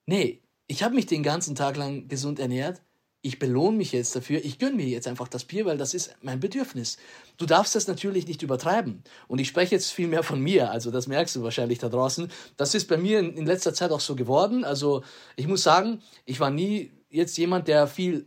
[0.06, 2.80] nee, ich habe mich den ganzen Tag lang gesund ernährt,
[3.20, 6.14] ich belohne mich jetzt dafür, ich gönne mir jetzt einfach das Bier, weil das ist
[6.20, 6.98] mein Bedürfnis.
[7.38, 9.02] Du darfst das natürlich nicht übertreiben.
[9.28, 12.30] Und ich spreche jetzt viel mehr von mir, also das merkst du wahrscheinlich da draußen.
[12.58, 14.64] Das ist bei mir in letzter Zeit auch so geworden.
[14.64, 15.04] Also
[15.36, 18.26] ich muss sagen, ich war nie jetzt jemand, der viel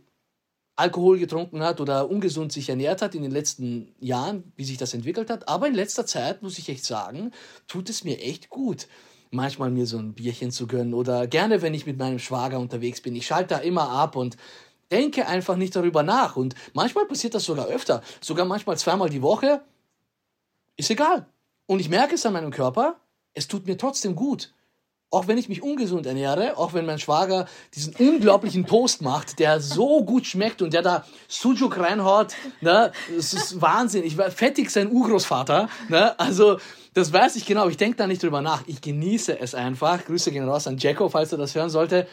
[0.76, 4.94] Alkohol getrunken hat oder ungesund sich ernährt hat in den letzten Jahren, wie sich das
[4.94, 5.48] entwickelt hat.
[5.48, 7.32] Aber in letzter Zeit, muss ich echt sagen,
[7.66, 8.86] tut es mir echt gut
[9.30, 13.00] manchmal mir so ein Bierchen zu gönnen oder gerne, wenn ich mit meinem Schwager unterwegs
[13.00, 13.16] bin.
[13.16, 14.36] Ich schalte da immer ab und
[14.90, 16.36] denke einfach nicht darüber nach.
[16.36, 19.62] Und manchmal passiert das sogar öfter, sogar manchmal zweimal die Woche.
[20.76, 21.26] Ist egal.
[21.66, 23.00] Und ich merke es an meinem Körper,
[23.34, 24.54] es tut mir trotzdem gut.
[25.10, 29.60] Auch wenn ich mich ungesund ernähre, auch wenn mein Schwager diesen unglaublichen Toast macht, der
[29.60, 34.04] so gut schmeckt und der da Sujuk reinhaut, ne, das ist Wahnsinn.
[34.04, 36.58] Ich war fettig sein Urgroßvater, ne, also
[36.92, 37.68] das weiß ich genau.
[37.68, 38.64] Ich denke da nicht drüber nach.
[38.66, 40.04] Ich genieße es einfach.
[40.04, 42.06] Grüße gehen raus an Jacko, falls er das hören sollte.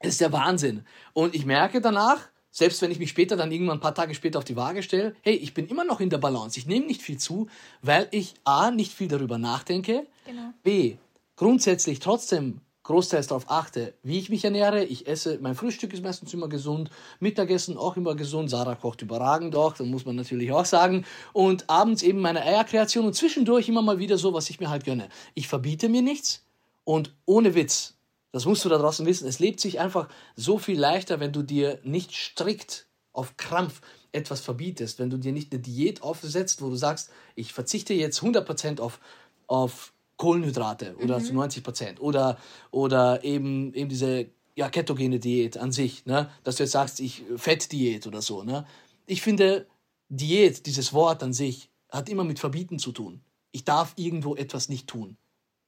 [0.00, 0.84] Es ist der Wahnsinn.
[1.12, 2.18] Und ich merke danach,
[2.50, 5.14] selbst wenn ich mich später dann irgendwann ein paar Tage später auf die Waage stelle,
[5.20, 6.58] hey, ich bin immer noch in der Balance.
[6.58, 7.48] Ich nehme nicht viel zu,
[7.82, 10.52] weil ich A, nicht viel darüber nachdenke, Genau.
[10.62, 10.96] B,
[11.40, 14.84] grundsätzlich trotzdem großteils darauf achte, wie ich mich ernähre.
[14.84, 19.56] Ich esse, mein Frühstück ist meistens immer gesund, Mittagessen auch immer gesund, Sarah kocht überragend
[19.56, 21.06] auch, das muss man natürlich auch sagen.
[21.32, 24.84] Und abends eben meine Eierkreation und zwischendurch immer mal wieder so, was ich mir halt
[24.84, 25.08] gönne.
[25.32, 26.44] Ich verbiete mir nichts
[26.84, 27.94] und ohne Witz,
[28.32, 31.42] das musst du da draußen wissen, es lebt sich einfach so viel leichter, wenn du
[31.42, 33.80] dir nicht strikt auf Krampf
[34.12, 38.20] etwas verbietest, wenn du dir nicht eine Diät aufsetzt, wo du sagst, ich verzichte jetzt
[38.20, 39.00] 100% auf,
[39.46, 42.36] auf Kohlenhydrate oder zu 90 Prozent oder,
[42.70, 46.30] oder eben, eben diese ja, ketogene Diät an sich, ne?
[46.44, 48.42] dass du jetzt sagst, ich Fettdiät oder so.
[48.44, 48.66] Ne?
[49.06, 49.66] Ich finde,
[50.10, 53.22] Diät, dieses Wort an sich, hat immer mit Verbieten zu tun.
[53.50, 55.16] Ich darf irgendwo etwas nicht tun.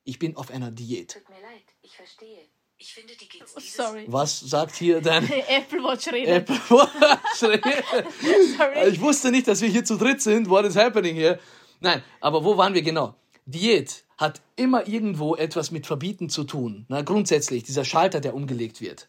[0.04, 1.14] Ich bin auf einer Diät.
[1.14, 2.42] Tut mir leid, ich verstehe.
[2.76, 4.04] Ich finde, die geht's dieses Sorry.
[4.08, 6.50] Was sagt hier dein Apple Watch redet.
[6.50, 7.36] Apple Watch?
[7.36, 8.88] Sorry.
[8.90, 10.50] Ich wusste nicht, dass wir hier zu dritt sind.
[10.50, 11.38] What is happening here?
[11.80, 13.14] Nein, aber wo waren wir genau?
[13.52, 16.86] Diät hat immer irgendwo etwas mit Verbieten zu tun.
[16.88, 19.08] Na, grundsätzlich, dieser Schalter, der umgelegt wird.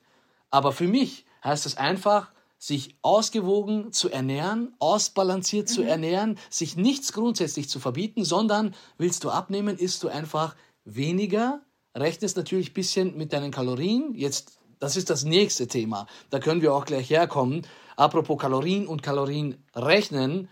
[0.51, 5.73] Aber für mich heißt es einfach, sich ausgewogen zu ernähren, ausbalanciert mhm.
[5.73, 11.61] zu ernähren, sich nichts grundsätzlich zu verbieten, sondern willst du abnehmen, isst du einfach weniger,
[11.95, 14.15] rechnest natürlich ein bisschen mit deinen Kalorien.
[14.15, 16.07] Jetzt, das ist das nächste Thema.
[16.29, 17.67] Da können wir auch gleich herkommen.
[17.95, 20.47] Apropos Kalorien und Kalorien rechnen.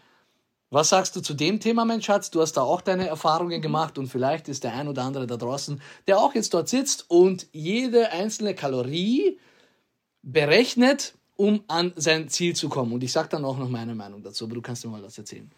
[0.71, 2.31] Was sagst du zu dem Thema, mein Schatz?
[2.31, 3.61] Du hast da auch deine Erfahrungen mhm.
[3.61, 7.05] gemacht und vielleicht ist der ein oder andere da draußen, der auch jetzt dort sitzt
[7.09, 9.37] und jede einzelne Kalorie
[10.23, 12.93] berechnet um an sein Ziel zu kommen.
[12.93, 15.17] Und ich sage dann auch noch meine Meinung dazu, aber du kannst mir mal was
[15.17, 15.49] erzählen.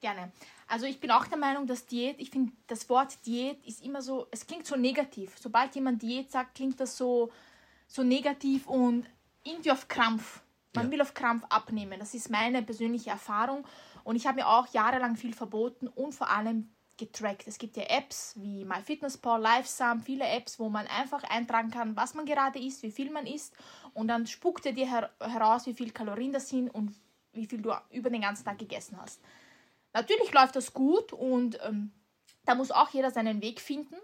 [0.00, 0.32] Gerne.
[0.66, 4.02] Also ich bin auch der Meinung, dass Diät, ich finde, das Wort Diät ist immer
[4.02, 5.36] so, es klingt so negativ.
[5.40, 7.30] Sobald jemand Diät sagt, klingt das so,
[7.86, 9.06] so negativ und
[9.44, 10.42] irgendwie auf Krampf.
[10.74, 10.90] Man ja.
[10.90, 12.00] will auf Krampf abnehmen.
[12.00, 13.64] Das ist meine persönliche Erfahrung.
[14.08, 17.46] Und ich habe mir auch jahrelang viel verboten und vor allem getrackt.
[17.46, 22.14] Es gibt ja Apps wie MyFitnessPal, LiveSum, viele Apps, wo man einfach eintragen kann, was
[22.14, 23.54] man gerade isst, wie viel man isst
[23.92, 26.94] und dann spuckt er dir her heraus, wie viel Kalorien das sind und
[27.34, 29.20] wie viel du über den ganzen Tag gegessen hast.
[29.92, 31.92] Natürlich läuft das gut und ähm,
[32.46, 33.96] da muss auch jeder seinen Weg finden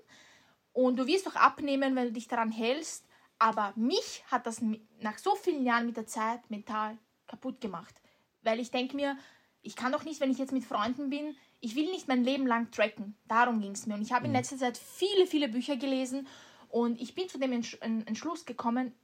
[0.74, 3.06] und du wirst auch abnehmen, wenn du dich daran hältst,
[3.38, 4.60] aber mich hat das
[5.00, 8.02] nach so vielen Jahren mit der Zeit mental kaputt gemacht,
[8.42, 9.16] weil ich denke mir,
[9.64, 12.46] ich kann doch nicht, wenn ich jetzt mit Freunden bin, ich will nicht mein Leben
[12.46, 13.16] lang tracken.
[13.26, 13.94] Darum ging es mir.
[13.94, 14.36] Und ich habe in mhm.
[14.36, 16.28] letzter Zeit viele, viele Bücher gelesen
[16.68, 18.94] und ich bin zu dem Entschluss gekommen,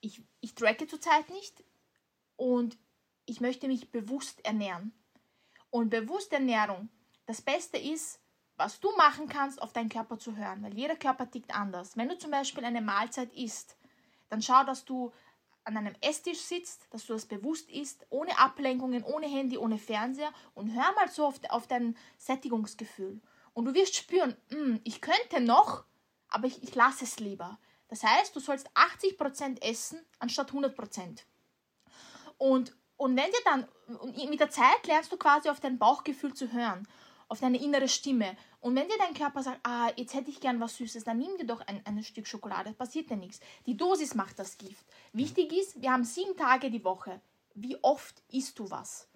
[0.00, 1.64] ich, ich tracke zurzeit nicht
[2.36, 2.78] und
[3.26, 4.92] ich möchte mich bewusst ernähren.
[5.70, 6.88] Und bewusste Ernährung,
[7.26, 8.20] das Beste ist,
[8.56, 11.96] was du machen kannst, auf deinen Körper zu hören, weil jeder Körper tickt anders.
[11.96, 13.76] Wenn du zum Beispiel eine Mahlzeit isst,
[14.28, 15.12] dann schau, dass du
[15.64, 20.32] an einem Esstisch sitzt, dass du das bewusst isst, ohne Ablenkungen, ohne Handy, ohne Fernseher
[20.54, 23.20] und hör mal so auf, auf dein Sättigungsgefühl.
[23.54, 25.84] Und du wirst spüren, hm, ich könnte noch,
[26.28, 27.58] aber ich, ich lasse es lieber.
[27.88, 31.20] Das heißt, du sollst 80% essen anstatt 100%.
[32.36, 33.68] Und, und wenn dir dann,
[34.28, 36.86] mit der Zeit lernst du quasi auf dein Bauchgefühl zu hören
[37.28, 38.36] auf deine innere Stimme.
[38.60, 41.36] Und wenn dir dein Körper sagt, ah, jetzt hätte ich gern was Süßes, dann nimm
[41.38, 43.40] dir doch ein, ein Stück Schokolade, passiert dir nichts.
[43.66, 44.84] Die Dosis macht das Gift.
[45.12, 47.20] Wichtig ist, wir haben sieben Tage die Woche.
[47.54, 49.08] Wie oft isst du was?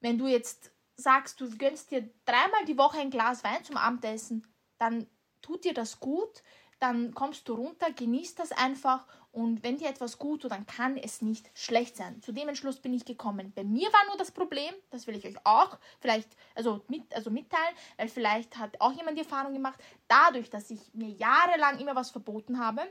[0.00, 4.46] Wenn du jetzt sagst, du gönnst dir dreimal die Woche ein Glas Wein zum Abendessen,
[4.78, 5.06] dann
[5.42, 6.42] tut dir das gut,
[6.82, 10.96] dann kommst du runter, genießt das einfach und wenn dir etwas gut tut, dann kann
[10.96, 12.20] es nicht schlecht sein.
[12.20, 13.52] Zu dem Entschluss bin ich gekommen.
[13.54, 17.30] Bei mir war nur das Problem, das will ich euch auch vielleicht also, mit, also
[17.30, 21.94] mitteilen, weil vielleicht hat auch jemand die Erfahrung gemacht, dadurch, dass ich mir jahrelang immer
[21.94, 22.82] was verboten habe,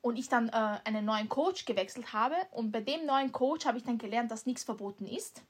[0.00, 3.78] und ich dann äh, einen neuen Coach gewechselt habe und bei dem neuen Coach habe
[3.78, 5.42] ich dann gelernt, dass nichts verboten ist.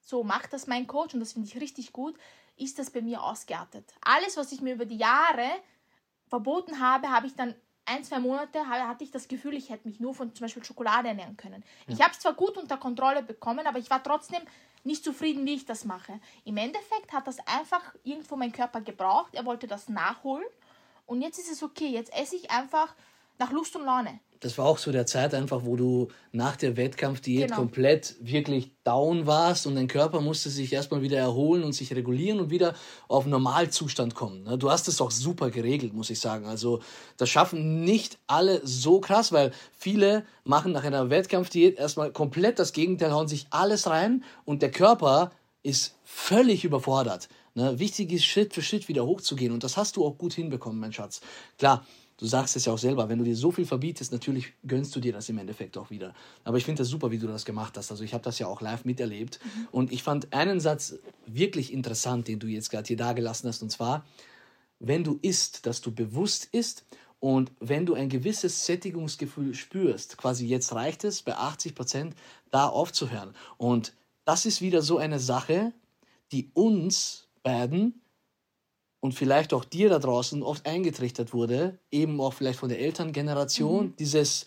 [0.00, 2.14] So macht das mein Coach und das finde ich richtig gut,
[2.56, 3.94] ist das bei mir ausgeartet.
[4.02, 5.48] Alles, was ich mir über die Jahre
[6.28, 7.54] verboten habe, habe ich dann
[7.86, 11.08] ein, zwei Monate hatte ich das Gefühl, ich hätte mich nur von zum Beispiel Schokolade
[11.08, 11.62] ernähren können.
[11.86, 11.94] Ja.
[11.94, 14.40] Ich habe es zwar gut unter Kontrolle bekommen, aber ich war trotzdem
[14.84, 16.20] nicht zufrieden, wie ich das mache.
[16.44, 19.34] Im Endeffekt hat das einfach irgendwo mein Körper gebraucht.
[19.34, 20.46] Er wollte das nachholen.
[21.06, 21.88] Und jetzt ist es okay.
[21.88, 22.94] Jetzt esse ich einfach
[23.38, 26.76] nach Lust und Laune das war auch so der Zeit einfach, wo du nach der
[26.76, 27.56] Wettkampfdiät genau.
[27.56, 32.40] komplett wirklich down warst und dein Körper musste sich erstmal wieder erholen und sich regulieren
[32.40, 32.74] und wieder
[33.08, 34.42] auf Normalzustand kommen.
[34.42, 34.58] Ne?
[34.58, 36.44] Du hast es auch super geregelt, muss ich sagen.
[36.44, 36.80] Also
[37.16, 42.74] das schaffen nicht alle so krass, weil viele machen nach einer Wettkampfdiät erstmal komplett das
[42.74, 45.30] Gegenteil, hauen sich alles rein und der Körper
[45.62, 47.30] ist völlig überfordert.
[47.54, 47.78] Ne?
[47.78, 50.92] Wichtig ist, Schritt für Schritt wieder hochzugehen und das hast du auch gut hinbekommen, mein
[50.92, 51.22] Schatz.
[51.56, 54.94] Klar, Du sagst es ja auch selber, wenn du dir so viel verbietest, natürlich gönnst
[54.94, 56.14] du dir das im Endeffekt auch wieder.
[56.44, 57.90] Aber ich finde das super, wie du das gemacht hast.
[57.90, 59.40] Also ich habe das ja auch live miterlebt.
[59.42, 59.68] Mhm.
[59.72, 60.94] Und ich fand einen Satz
[61.26, 63.62] wirklich interessant, den du jetzt gerade hier dagelassen hast.
[63.62, 64.04] Und zwar,
[64.78, 66.84] wenn du isst, dass du bewusst isst
[67.18, 72.14] und wenn du ein gewisses Sättigungsgefühl spürst, quasi jetzt reicht es bei 80 Prozent,
[72.52, 73.34] da aufzuhören.
[73.56, 73.92] Und
[74.24, 75.72] das ist wieder so eine Sache,
[76.30, 78.00] die uns beiden
[79.04, 83.88] und vielleicht auch dir da draußen oft eingetrichtert wurde, eben auch vielleicht von der Elterngeneration,
[83.88, 83.96] mhm.
[83.96, 84.46] dieses,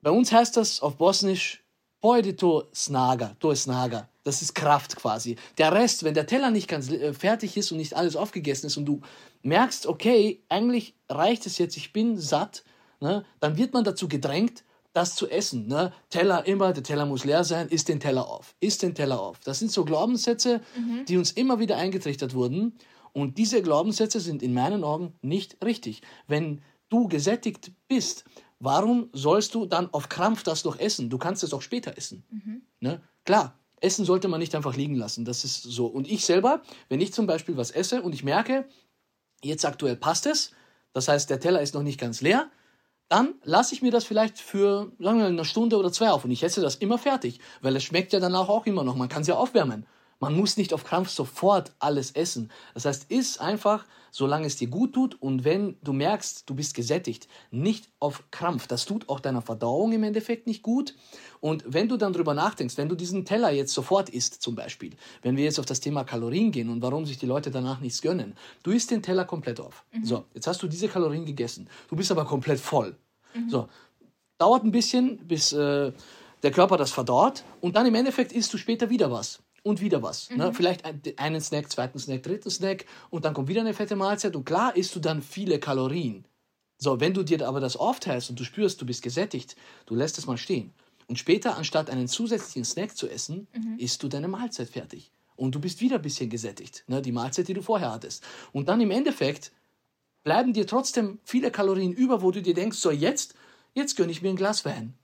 [0.00, 1.62] bei uns heißt das auf Bosnisch,
[2.00, 4.08] Pojdi to snaga, to snaga.
[4.24, 5.36] Das ist Kraft quasi.
[5.58, 8.76] Der Rest, wenn der Teller nicht ganz äh, fertig ist und nicht alles aufgegessen ist
[8.76, 9.00] und du
[9.42, 12.64] merkst, okay, eigentlich reicht es jetzt, ich bin satt,
[12.98, 15.66] ne, dann wird man dazu gedrängt, das zu essen.
[15.66, 15.92] Ne?
[16.10, 19.40] Teller immer, der Teller muss leer sein, isst den Teller auf, isst den Teller auf.
[19.40, 21.04] Das sind so Glaubenssätze, mhm.
[21.06, 22.74] die uns immer wieder eingetrichtert wurden.
[23.12, 26.02] Und diese Glaubenssätze sind in meinen Augen nicht richtig.
[26.26, 28.24] Wenn du gesättigt bist,
[28.58, 31.10] warum sollst du dann auf Krampf das noch essen?
[31.10, 32.24] Du kannst es auch später essen.
[32.30, 32.62] Mhm.
[32.80, 33.02] Ne?
[33.24, 35.24] Klar, Essen sollte man nicht einfach liegen lassen.
[35.24, 35.86] Das ist so.
[35.86, 38.66] Und ich selber, wenn ich zum Beispiel was esse und ich merke,
[39.42, 40.52] jetzt aktuell passt es,
[40.92, 42.50] das heißt, der Teller ist noch nicht ganz leer,
[43.12, 46.30] dann lasse ich mir das vielleicht für, sagen wir eine Stunde oder zwei auf und
[46.30, 48.96] ich esse das immer fertig, weil es schmeckt ja danach auch immer noch.
[48.96, 49.84] Man kann es ja aufwärmen.
[50.22, 52.52] Man muss nicht auf Krampf sofort alles essen.
[52.74, 56.74] Das heißt, iss einfach, solange es dir gut tut und wenn du merkst, du bist
[56.74, 58.68] gesättigt, nicht auf Krampf.
[58.68, 60.94] Das tut auch deiner Verdauung im Endeffekt nicht gut.
[61.40, 64.92] Und wenn du dann drüber nachdenkst, wenn du diesen Teller jetzt sofort isst, zum Beispiel,
[65.22, 68.00] wenn wir jetzt auf das Thema Kalorien gehen und warum sich die Leute danach nichts
[68.00, 69.84] gönnen, du isst den Teller komplett auf.
[69.90, 70.04] Mhm.
[70.04, 71.68] So, jetzt hast du diese Kalorien gegessen.
[71.88, 72.94] Du bist aber komplett voll.
[73.34, 73.50] Mhm.
[73.50, 73.68] So,
[74.38, 75.90] dauert ein bisschen, bis äh,
[76.44, 80.02] der Körper das verdaut und dann im Endeffekt isst du später wieder was und wieder
[80.02, 80.30] was.
[80.30, 80.36] Ne?
[80.36, 80.42] Mhm.
[80.42, 80.54] Ne?
[80.54, 80.84] Vielleicht
[81.18, 84.76] einen Snack, zweiten Snack, dritten Snack und dann kommt wieder eine fette Mahlzeit und klar
[84.76, 86.24] isst du dann viele Kalorien.
[86.78, 90.18] So, wenn du dir aber das aufteilst und du spürst, du bist gesättigt, du lässt
[90.18, 90.72] es mal stehen.
[91.06, 93.78] Und später, anstatt einen zusätzlichen Snack zu essen, mhm.
[93.78, 95.12] isst du deine Mahlzeit fertig.
[95.36, 97.02] Und du bist wieder ein bisschen gesättigt, ne?
[97.02, 98.24] die Mahlzeit, die du vorher hattest.
[98.52, 99.52] Und dann im Endeffekt
[100.24, 103.34] bleiben dir trotzdem viele Kalorien über, wo du dir denkst, so jetzt,
[103.74, 104.94] jetzt gönne ich mir ein Glas Wein.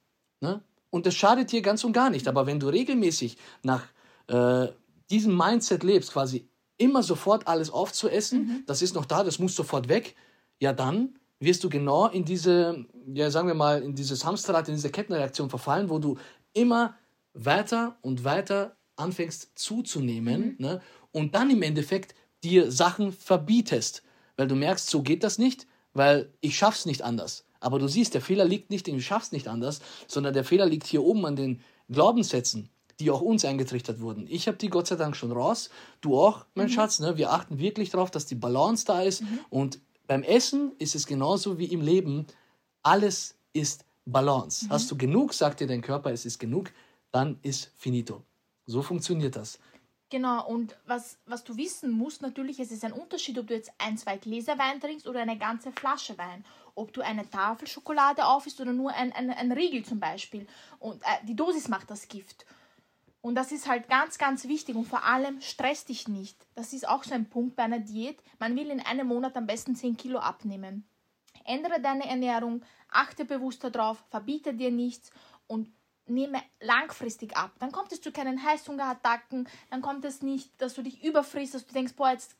[0.40, 0.62] Ne?
[0.90, 2.28] Und das schadet dir ganz und gar nicht.
[2.28, 3.84] Aber wenn du regelmäßig nach
[4.28, 4.68] äh,
[5.10, 8.62] diesem Mindset lebst, quasi immer sofort alles aufzuessen, mhm.
[8.66, 10.14] das ist noch da, das muss sofort weg,
[10.60, 14.74] ja dann wirst du genau in diese, ja sagen wir mal, in dieses Hamsterrad, in
[14.74, 16.18] diese Kettenreaktion verfallen, wo du
[16.52, 16.96] immer
[17.32, 20.66] weiter und weiter anfängst zuzunehmen mhm.
[20.66, 20.80] ne?
[21.12, 22.14] und dann im Endeffekt
[22.44, 24.02] dir Sachen verbietest,
[24.36, 27.44] weil du merkst, so geht das nicht, weil ich schaff's nicht anders.
[27.60, 30.66] Aber du siehst, der Fehler liegt nicht in du schaffst nicht anders, sondern der Fehler
[30.66, 34.26] liegt hier oben an den Glaubenssätzen, die auch uns eingetrichtert wurden.
[34.28, 36.72] Ich habe die Gott sei Dank schon raus, du auch, mein mhm.
[36.72, 36.98] Schatz.
[36.98, 37.16] Ne?
[37.16, 39.22] Wir achten wirklich darauf, dass die Balance da ist.
[39.22, 39.40] Mhm.
[39.50, 42.26] Und beim Essen ist es genauso wie im Leben.
[42.82, 44.66] Alles ist Balance.
[44.66, 44.70] Mhm.
[44.70, 46.72] Hast du genug, sagt dir dein Körper, es ist genug,
[47.12, 48.22] dann ist finito.
[48.66, 49.58] So funktioniert das.
[50.10, 53.70] Genau, und was, was du wissen musst, natürlich, es ist ein Unterschied, ob du jetzt
[53.76, 56.44] ein, zwei Gläser Wein trinkst oder eine ganze Flasche Wein.
[56.74, 60.46] Ob du eine Tafel Schokolade aufisst oder nur ein, ein, ein Riegel zum Beispiel.
[60.78, 62.46] Und äh, die Dosis macht das Gift.
[63.20, 66.46] Und das ist halt ganz, ganz wichtig und vor allem stress dich nicht.
[66.54, 68.22] Das ist auch so ein Punkt bei einer Diät.
[68.38, 70.88] Man will in einem Monat am besten 10 Kilo abnehmen.
[71.44, 75.10] Ändere deine Ernährung, achte bewusster drauf, verbiete dir nichts
[75.46, 75.72] und
[76.06, 77.52] nehme langfristig ab.
[77.58, 81.66] Dann kommt es zu keinen Heißhungerattacken, dann kommt es nicht, dass du dich überfrisst, dass
[81.66, 82.36] du denkst, boah, jetzt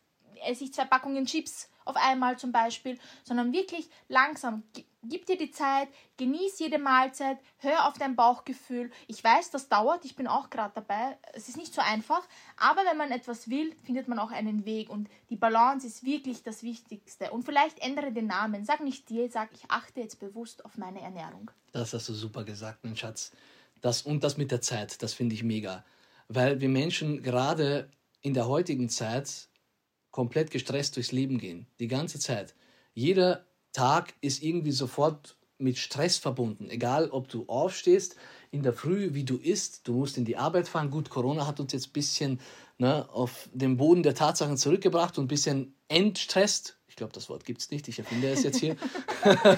[0.46, 4.62] esse ich zwei Packungen Chips auf einmal zum Beispiel, sondern wirklich langsam.
[5.04, 8.90] Gib dir die Zeit, genieß jede Mahlzeit, hör auf dein Bauchgefühl.
[9.06, 11.16] Ich weiß, das dauert, ich bin auch gerade dabei.
[11.32, 12.22] Es ist nicht so einfach,
[12.56, 16.42] aber wenn man etwas will, findet man auch einen Weg und die Balance ist wirklich
[16.42, 17.30] das Wichtigste.
[17.30, 18.64] Und vielleicht ändere den Namen.
[18.64, 21.50] Sag nicht dir, sag, ich achte jetzt bewusst auf meine Ernährung.
[21.72, 23.32] Das hast du super gesagt, mein Schatz.
[23.80, 25.84] Das und das mit der Zeit, das finde ich mega.
[26.26, 27.88] Weil wir Menschen gerade
[28.20, 29.47] in der heutigen Zeit
[30.18, 31.68] komplett gestresst durchs Leben gehen.
[31.78, 32.56] Die ganze Zeit.
[32.92, 36.70] Jeder Tag ist irgendwie sofort mit Stress verbunden.
[36.70, 38.16] Egal, ob du aufstehst
[38.50, 40.90] in der Früh, wie du isst, du musst in die Arbeit fahren.
[40.90, 42.40] Gut, Corona hat uns jetzt ein bisschen
[42.78, 46.80] ne, auf den Boden der Tatsachen zurückgebracht und ein bisschen entstresst.
[46.88, 48.76] Ich glaube, das Wort gibt es nicht, ich erfinde es jetzt hier.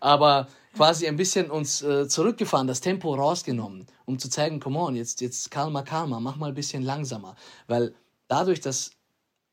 [0.00, 4.94] Aber quasi ein bisschen uns äh, zurückgefahren, das Tempo rausgenommen, um zu zeigen, come on,
[4.94, 7.34] jetzt, jetzt kalmer, kalmer, mach mal ein bisschen langsamer.
[7.66, 7.94] Weil
[8.28, 8.90] dadurch, dass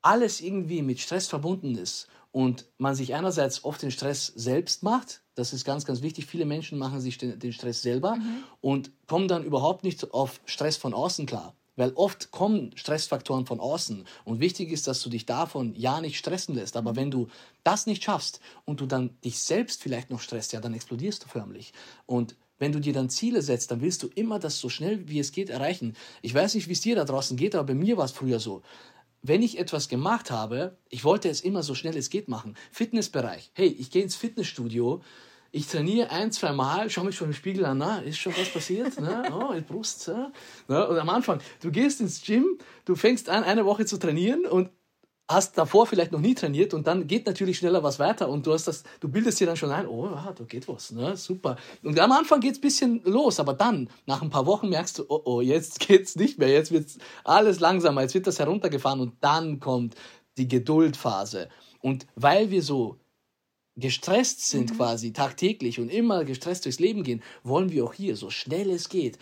[0.01, 5.21] alles irgendwie mit Stress verbunden ist und man sich einerseits oft den Stress selbst macht,
[5.35, 6.25] das ist ganz, ganz wichtig.
[6.25, 8.43] Viele Menschen machen sich den, den Stress selber mhm.
[8.61, 11.55] und kommen dann überhaupt nicht auf Stress von außen klar.
[11.75, 16.17] Weil oft kommen Stressfaktoren von außen und wichtig ist, dass du dich davon ja nicht
[16.17, 16.75] stressen lässt.
[16.75, 17.29] Aber wenn du
[17.63, 21.29] das nicht schaffst und du dann dich selbst vielleicht noch stresst, ja, dann explodierst du
[21.29, 21.71] förmlich.
[22.05, 25.19] Und wenn du dir dann Ziele setzt, dann willst du immer das so schnell wie
[25.19, 25.95] es geht erreichen.
[26.21, 28.41] Ich weiß nicht, wie es dir da draußen geht, aber bei mir war es früher
[28.41, 28.61] so
[29.21, 32.55] wenn ich etwas gemacht habe, ich wollte es immer so schnell es geht machen.
[32.71, 33.51] Fitnessbereich.
[33.53, 35.01] Hey, ich gehe ins Fitnessstudio,
[35.51, 38.49] ich trainiere ein, zwei Mal, schaue mich schon im Spiegel an, na, ist schon was
[38.49, 38.99] passiert?
[38.99, 39.23] ne?
[39.33, 40.07] Oh, Brust.
[40.07, 40.31] Ja?
[40.67, 42.45] Und am Anfang, du gehst ins Gym,
[42.85, 44.69] du fängst an, eine Woche zu trainieren und
[45.29, 48.53] hast davor vielleicht noch nie trainiert und dann geht natürlich schneller was weiter und du
[48.53, 51.55] hast das, du bildest dir dann schon ein, oh, ah, da geht was, ne, super.
[51.83, 55.21] Und am Anfang geht's bisschen los, aber dann, nach ein paar Wochen merkst du, oh,
[55.25, 59.59] oh, jetzt geht's nicht mehr, jetzt wird's alles langsamer, jetzt wird das heruntergefahren und dann
[59.59, 59.95] kommt
[60.37, 61.49] die Geduldphase.
[61.79, 62.97] Und weil wir so
[63.75, 64.77] gestresst sind mhm.
[64.77, 68.89] quasi tagtäglich und immer gestresst durchs Leben gehen, wollen wir auch hier so schnell es
[68.89, 69.19] geht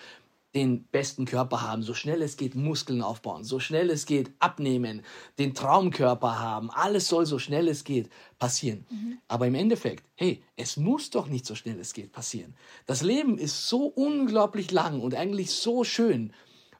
[0.57, 5.03] den besten Körper haben, so schnell es geht Muskeln aufbauen, so schnell es geht abnehmen,
[5.37, 8.85] den Traumkörper haben, alles soll so schnell es geht passieren.
[8.89, 9.19] Mhm.
[9.27, 12.55] Aber im Endeffekt, hey, es muss doch nicht so schnell es geht passieren.
[12.85, 16.33] Das Leben ist so unglaublich lang und eigentlich so schön.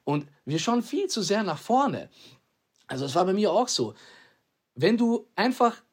[0.03, 2.09] Und wir schauen viel zu sehr nach vorne.
[2.87, 3.93] Also es war bei mir auch so.
[4.73, 5.83] Wenn du einfach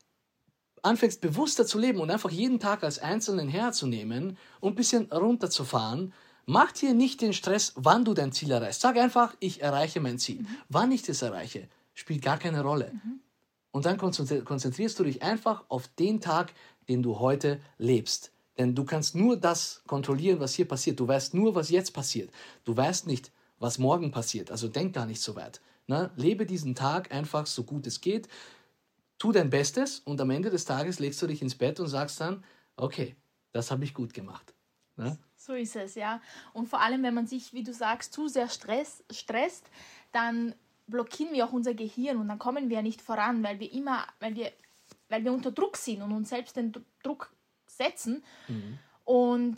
[0.83, 6.13] anfängst bewusster zu leben und einfach jeden Tag als Einzelnen herzunehmen und ein bisschen runterzufahren,
[6.47, 8.81] mach dir nicht den Stress, wann du dein Ziel erreichst.
[8.81, 10.41] Sag einfach, ich erreiche mein Ziel.
[10.41, 10.47] Mhm.
[10.69, 12.93] Wann ich das erreiche, spielt gar keine Rolle.
[12.93, 13.21] Mhm.
[13.71, 16.53] Und dann konzentrierst du dich einfach auf den Tag,
[16.89, 18.31] den du heute lebst.
[18.57, 21.01] Denn du kannst nur das kontrollieren, was hier passiert.
[21.01, 22.31] Du weißt nur, was jetzt passiert.
[22.65, 24.53] Du weißt nicht, was morgen passiert.
[24.53, 25.61] Also denk gar nicht so weit.
[25.89, 26.11] Ne?
[26.15, 28.29] Lebe diesen Tag einfach so gut es geht
[29.19, 32.21] tu dein Bestes und am Ende des Tages legst du dich ins Bett und sagst
[32.21, 32.45] dann,
[32.77, 33.17] okay,
[33.53, 34.55] das habe ich gut gemacht.
[34.97, 35.19] Ne?
[35.45, 36.21] So ist es, ja.
[36.53, 39.67] Und vor allem, wenn man sich, wie du sagst, zu sehr stress, stresst,
[40.13, 40.55] dann
[40.87, 44.37] blockieren wir auch unser Gehirn und dann kommen wir nicht voran, weil wir immer, weil
[44.37, 44.53] wir,
[45.09, 46.73] weil wir unter Druck sind und uns selbst den
[47.03, 47.33] Druck
[47.67, 48.23] setzen.
[48.49, 48.79] Mhm.
[49.05, 49.57] Und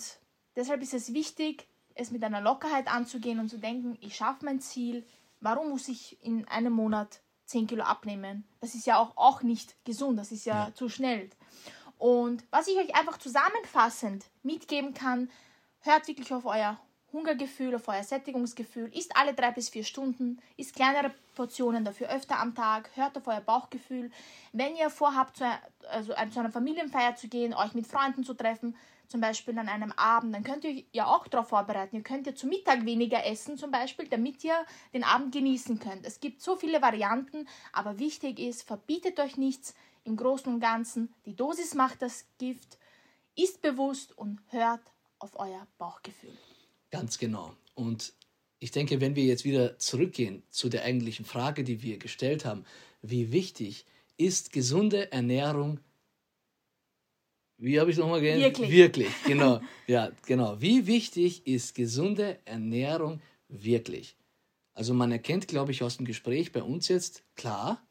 [0.56, 4.60] deshalb ist es wichtig, es mit einer Lockerheit anzugehen und zu denken, ich schaffe mein
[4.60, 5.04] Ziel.
[5.40, 8.44] Warum muss ich in einem Monat 10 Kilo abnehmen.
[8.60, 10.74] Das ist ja auch, auch nicht gesund, das ist ja, ja.
[10.74, 11.30] zu schnell.
[11.98, 15.30] Und was ich euch einfach zusammenfassend mitgeben kann,
[15.86, 16.78] hört wirklich auf euer
[17.12, 22.38] Hungergefühl, auf euer Sättigungsgefühl, isst alle drei bis vier Stunden, isst kleinere Portionen, dafür öfter
[22.38, 24.10] am Tag, hört auf euer Bauchgefühl.
[24.52, 25.44] Wenn ihr vorhabt, zu,
[25.88, 28.76] also zu einer Familienfeier zu gehen, euch mit Freunden zu treffen,
[29.08, 31.96] zum Beispiel an einem Abend, dann könnt ihr ja auch darauf vorbereiten.
[31.96, 36.04] Ihr könnt ja zu Mittag weniger essen, zum Beispiel, damit ihr den Abend genießen könnt.
[36.04, 39.74] Es gibt so viele Varianten, aber wichtig ist, verbietet euch nichts
[40.04, 41.14] im Großen und Ganzen.
[41.24, 42.78] Die Dosis macht das Gift.
[43.36, 44.80] Ist bewusst und hört
[45.18, 46.36] auf euer Bauchgefühl.
[46.90, 47.54] Ganz genau.
[47.74, 48.12] Und
[48.58, 52.64] ich denke, wenn wir jetzt wieder zurückgehen zu der eigentlichen Frage, die wir gestellt haben,
[53.02, 53.84] wie wichtig
[54.16, 55.80] ist gesunde Ernährung
[57.58, 58.42] wie habe ich es nochmal genannt?
[58.42, 58.70] Wirklich.
[58.70, 59.60] Wirklich, genau.
[59.86, 60.60] ja, genau.
[60.60, 64.16] Wie wichtig ist gesunde Ernährung wirklich?
[64.74, 67.82] Also man erkennt, glaube ich, aus dem Gespräch bei uns jetzt klar,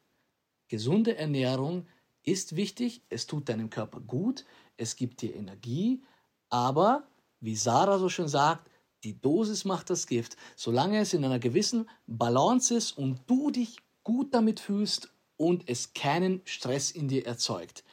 [0.67, 1.87] gesunde Ernährung
[2.21, 4.45] ist wichtig, es tut deinem Körper gut,
[4.77, 6.03] es gibt dir Energie,
[6.49, 7.07] aber
[7.45, 8.69] wie Sarah so schön sagt,
[9.03, 10.35] die Dosis macht das Gift.
[10.55, 15.93] Solange es in einer gewissen Balance ist und du dich gut damit fühlst und es
[15.93, 17.83] keinen Stress in dir erzeugt,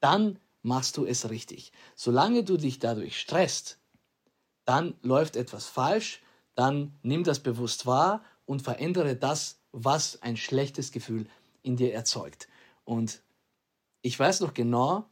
[0.00, 1.72] dann machst du es richtig.
[1.96, 3.78] Solange du dich dadurch stresst,
[4.64, 6.22] dann läuft etwas falsch,
[6.54, 11.26] dann nimm das bewusst wahr und verändere das, was ein schlechtes Gefühl
[11.62, 12.48] in dir erzeugt.
[12.84, 13.22] Und
[14.02, 15.06] ich weiß noch genau,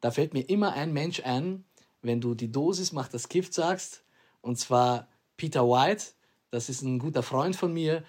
[0.00, 1.64] da fällt mir immer ein Mensch ein,
[2.04, 4.04] wenn du die Dosis macht das Gift sagst,
[4.40, 6.04] und zwar Peter White,
[6.50, 8.04] das ist ein guter Freund von mir,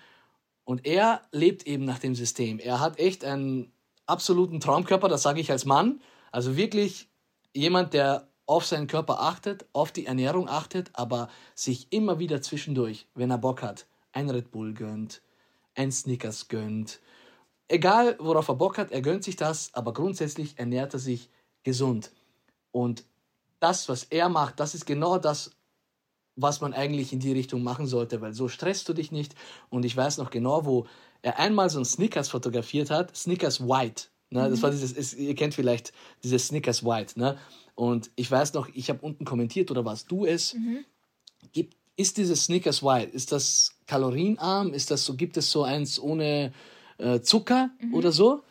[0.66, 2.60] und er lebt eben nach dem System.
[2.60, 3.72] Er hat echt einen
[4.06, 7.08] absoluten Traumkörper, das sage ich als Mann, also wirklich
[7.54, 13.08] jemand, der auf seinen Körper achtet, auf die Ernährung achtet, aber sich immer wieder zwischendurch,
[13.16, 15.22] wenn er Bock hat, ein Red Bull gönnt,
[15.74, 17.00] ein Snickers gönnt.
[17.68, 21.30] Egal, worauf er Bock hat, er gönnt sich das, aber grundsätzlich ernährt er sich
[21.64, 22.12] gesund.
[22.72, 23.06] Und
[23.60, 25.51] das, was er macht, das ist genau das,
[26.36, 29.36] was man eigentlich in die Richtung machen sollte, weil so stresst du dich nicht.
[29.70, 30.86] Und ich weiß noch genau, wo
[31.22, 34.08] er einmal so ein Snickers fotografiert hat, Snickers White.
[34.30, 34.43] Ne?
[34.43, 34.51] Mhm.
[34.51, 35.93] Das war dieses, ist, ihr kennt vielleicht
[36.24, 37.18] dieses Snickers White.
[37.18, 37.38] Ne?
[37.74, 40.53] Und ich weiß noch, ich habe unten kommentiert, oder warst du es?
[40.53, 40.86] Mhm.
[41.53, 44.74] Gibt, ist dieses Snickers White, ist das kalorienarm?
[44.74, 46.51] Ist das so, gibt es so eins ohne
[46.97, 47.93] äh, Zucker mhm.
[47.93, 48.43] oder so?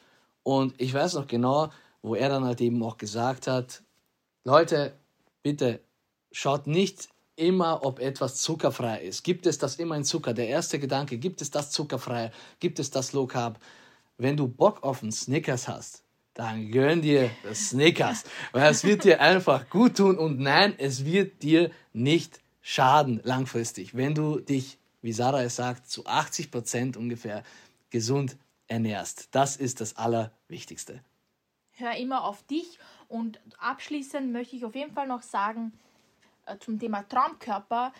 [0.42, 1.70] Und ich weiß noch genau,
[2.02, 3.83] wo er dann halt eben auch gesagt hat,
[4.44, 4.94] Leute,
[5.42, 5.80] bitte
[6.32, 9.24] schaut nicht immer, ob etwas zuckerfrei ist.
[9.24, 10.34] Gibt es das immer in Zucker?
[10.34, 12.30] Der erste Gedanke, gibt es das zuckerfrei?
[12.60, 13.58] Gibt es das Low Carb?
[14.18, 16.02] wenn du Bock auf einen Snickers hast,
[16.34, 21.04] dann gönn dir das Snickers, weil es wird dir einfach gut tun und nein, es
[21.04, 26.96] wird dir nicht schaden langfristig, wenn du dich, wie Sarah es sagt, zu 80 Prozent
[26.96, 27.42] ungefähr
[27.90, 28.36] gesund
[28.66, 29.28] ernährst.
[29.32, 31.00] Das ist das Allerwichtigste.
[31.72, 32.78] Hör immer auf dich
[33.14, 35.72] und abschließend möchte ich auf jeden Fall noch sagen
[36.46, 37.92] äh, zum Thema Traumkörper.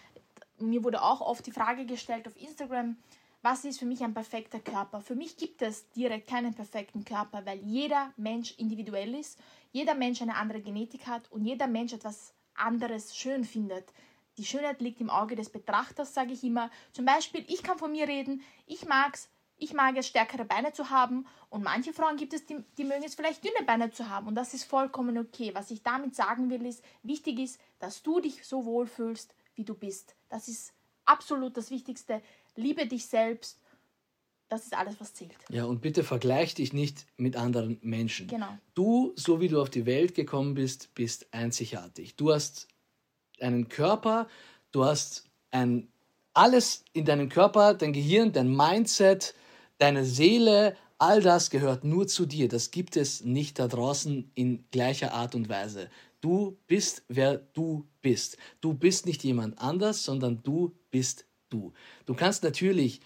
[0.59, 2.97] Mir wurde auch oft die Frage gestellt auf Instagram,
[3.41, 5.01] was ist für mich ein perfekter Körper?
[5.01, 9.39] Für mich gibt es direkt keinen perfekten Körper, weil jeder Mensch individuell ist,
[9.71, 13.93] jeder Mensch eine andere Genetik hat und jeder Mensch etwas anderes schön findet.
[14.37, 16.71] Die Schönheit liegt im Auge des Betrachters, sage ich immer.
[16.93, 20.91] Zum Beispiel, ich kann von mir reden, ich mag's, ich mag es, stärkere Beine zu
[20.91, 24.27] haben und manche Frauen gibt es, die, die mögen es vielleicht dünne Beine zu haben
[24.27, 25.53] und das ist vollkommen okay.
[25.55, 29.75] Was ich damit sagen will, ist, wichtig ist, dass du dich so wohlfühlst, wie du
[29.75, 30.17] bist.
[30.29, 30.73] Das ist
[31.05, 32.23] absolut das Wichtigste
[32.57, 33.61] liebe dich selbst.
[34.49, 35.35] Das ist alles, was zählt.
[35.49, 38.29] Ja, und bitte vergleich dich nicht mit anderen Menschen.
[38.29, 38.59] Genau.
[38.75, 42.15] Du, so wie du auf die Welt gekommen bist, bist einzigartig.
[42.17, 42.69] Du hast
[43.41, 44.29] einen Körper,
[44.71, 45.89] du hast ein
[46.35, 49.35] alles in deinem Körper, dein Gehirn, dein Mindset,
[49.79, 52.49] deine Seele, all das gehört nur zu dir.
[52.49, 55.89] Das gibt es nicht da draußen in gleicher Art und Weise.
[56.21, 58.39] Du bist, wer du bist.
[58.61, 61.73] Du bist nicht jemand anders, sondern du bist du.
[62.07, 63.01] Du kannst natürlich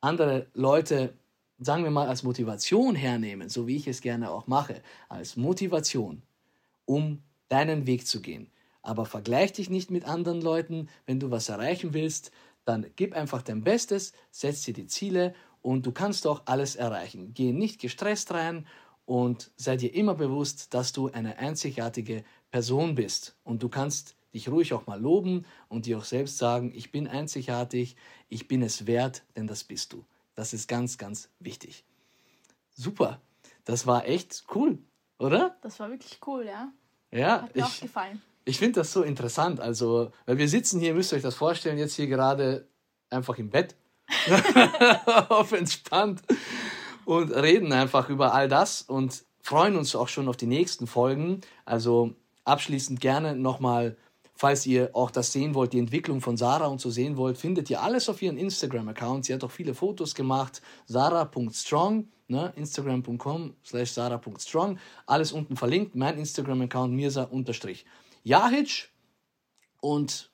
[0.00, 1.14] andere Leute,
[1.58, 6.22] sagen wir mal, als Motivation hernehmen, so wie ich es gerne auch mache, als Motivation,
[6.84, 8.50] um deinen Weg zu gehen.
[8.82, 10.88] Aber vergleich dich nicht mit anderen Leuten.
[11.06, 12.30] Wenn du was erreichen willst,
[12.64, 17.32] dann gib einfach dein Bestes, setz dir die Ziele und du kannst auch alles erreichen.
[17.34, 18.66] Geh nicht gestresst rein
[19.04, 23.36] und sei dir immer bewusst, dass du eine einzigartige Person bist.
[23.44, 27.08] Und du kannst dich ruhig auch mal loben und dir auch selbst sagen, ich bin
[27.08, 27.96] einzigartig,
[28.28, 30.04] ich bin es wert, denn das bist du.
[30.34, 31.84] Das ist ganz, ganz wichtig.
[32.70, 33.20] Super,
[33.64, 34.78] das war echt cool,
[35.18, 35.56] oder?
[35.62, 36.72] Das war wirklich cool, ja.
[37.10, 38.22] Ja, Hat mir auch ich, gefallen.
[38.44, 39.58] ich finde das so interessant.
[39.60, 42.68] Also, weil wir sitzen hier, müsst ihr euch das vorstellen, jetzt hier gerade
[43.10, 43.74] einfach im Bett,
[45.28, 46.22] auf entspannt
[47.04, 51.40] und reden einfach über all das und freuen uns auch schon auf die nächsten Folgen.
[51.64, 53.96] Also abschließend gerne nochmal,
[54.34, 57.68] falls ihr auch das sehen wollt, die Entwicklung von Sarah und so sehen wollt, findet
[57.70, 59.24] ihr alles auf ihren Instagram-Account.
[59.24, 60.62] Sie hat auch viele Fotos gemacht.
[60.86, 62.52] Sarah.strong, ne?
[62.56, 64.78] Instagram.com slash Sarah.strong.
[65.06, 65.94] Alles unten verlinkt.
[65.96, 68.88] Mein Instagram-Account Mirsa-Jahic.
[69.82, 70.29] Und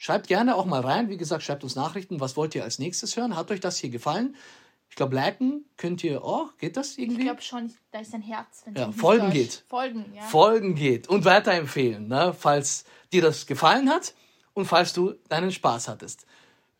[0.00, 1.10] schreibt gerne auch mal rein.
[1.10, 2.20] Wie gesagt, schreibt uns Nachrichten.
[2.20, 3.36] Was wollt ihr als nächstes hören?
[3.36, 4.34] Hat euch das hier gefallen?
[4.88, 6.56] Ich glaube, liken könnt ihr auch.
[6.56, 7.24] Geht das Ich irgendwie?
[7.24, 8.64] glaube schon, da ist ein Herz.
[8.74, 9.64] Ja, Folgen geht.
[9.68, 10.22] Folgen, ja.
[10.22, 12.34] Folgen geht und weiterempfehlen, ne?
[12.36, 14.14] falls dir das gefallen hat
[14.54, 16.26] und falls du deinen Spaß hattest.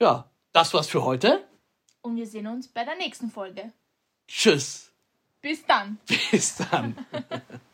[0.01, 1.47] Ja, das war's für heute.
[2.01, 3.71] Und wir sehen uns bei der nächsten Folge.
[4.27, 4.91] Tschüss.
[5.43, 5.99] Bis dann.
[6.31, 6.97] Bis dann.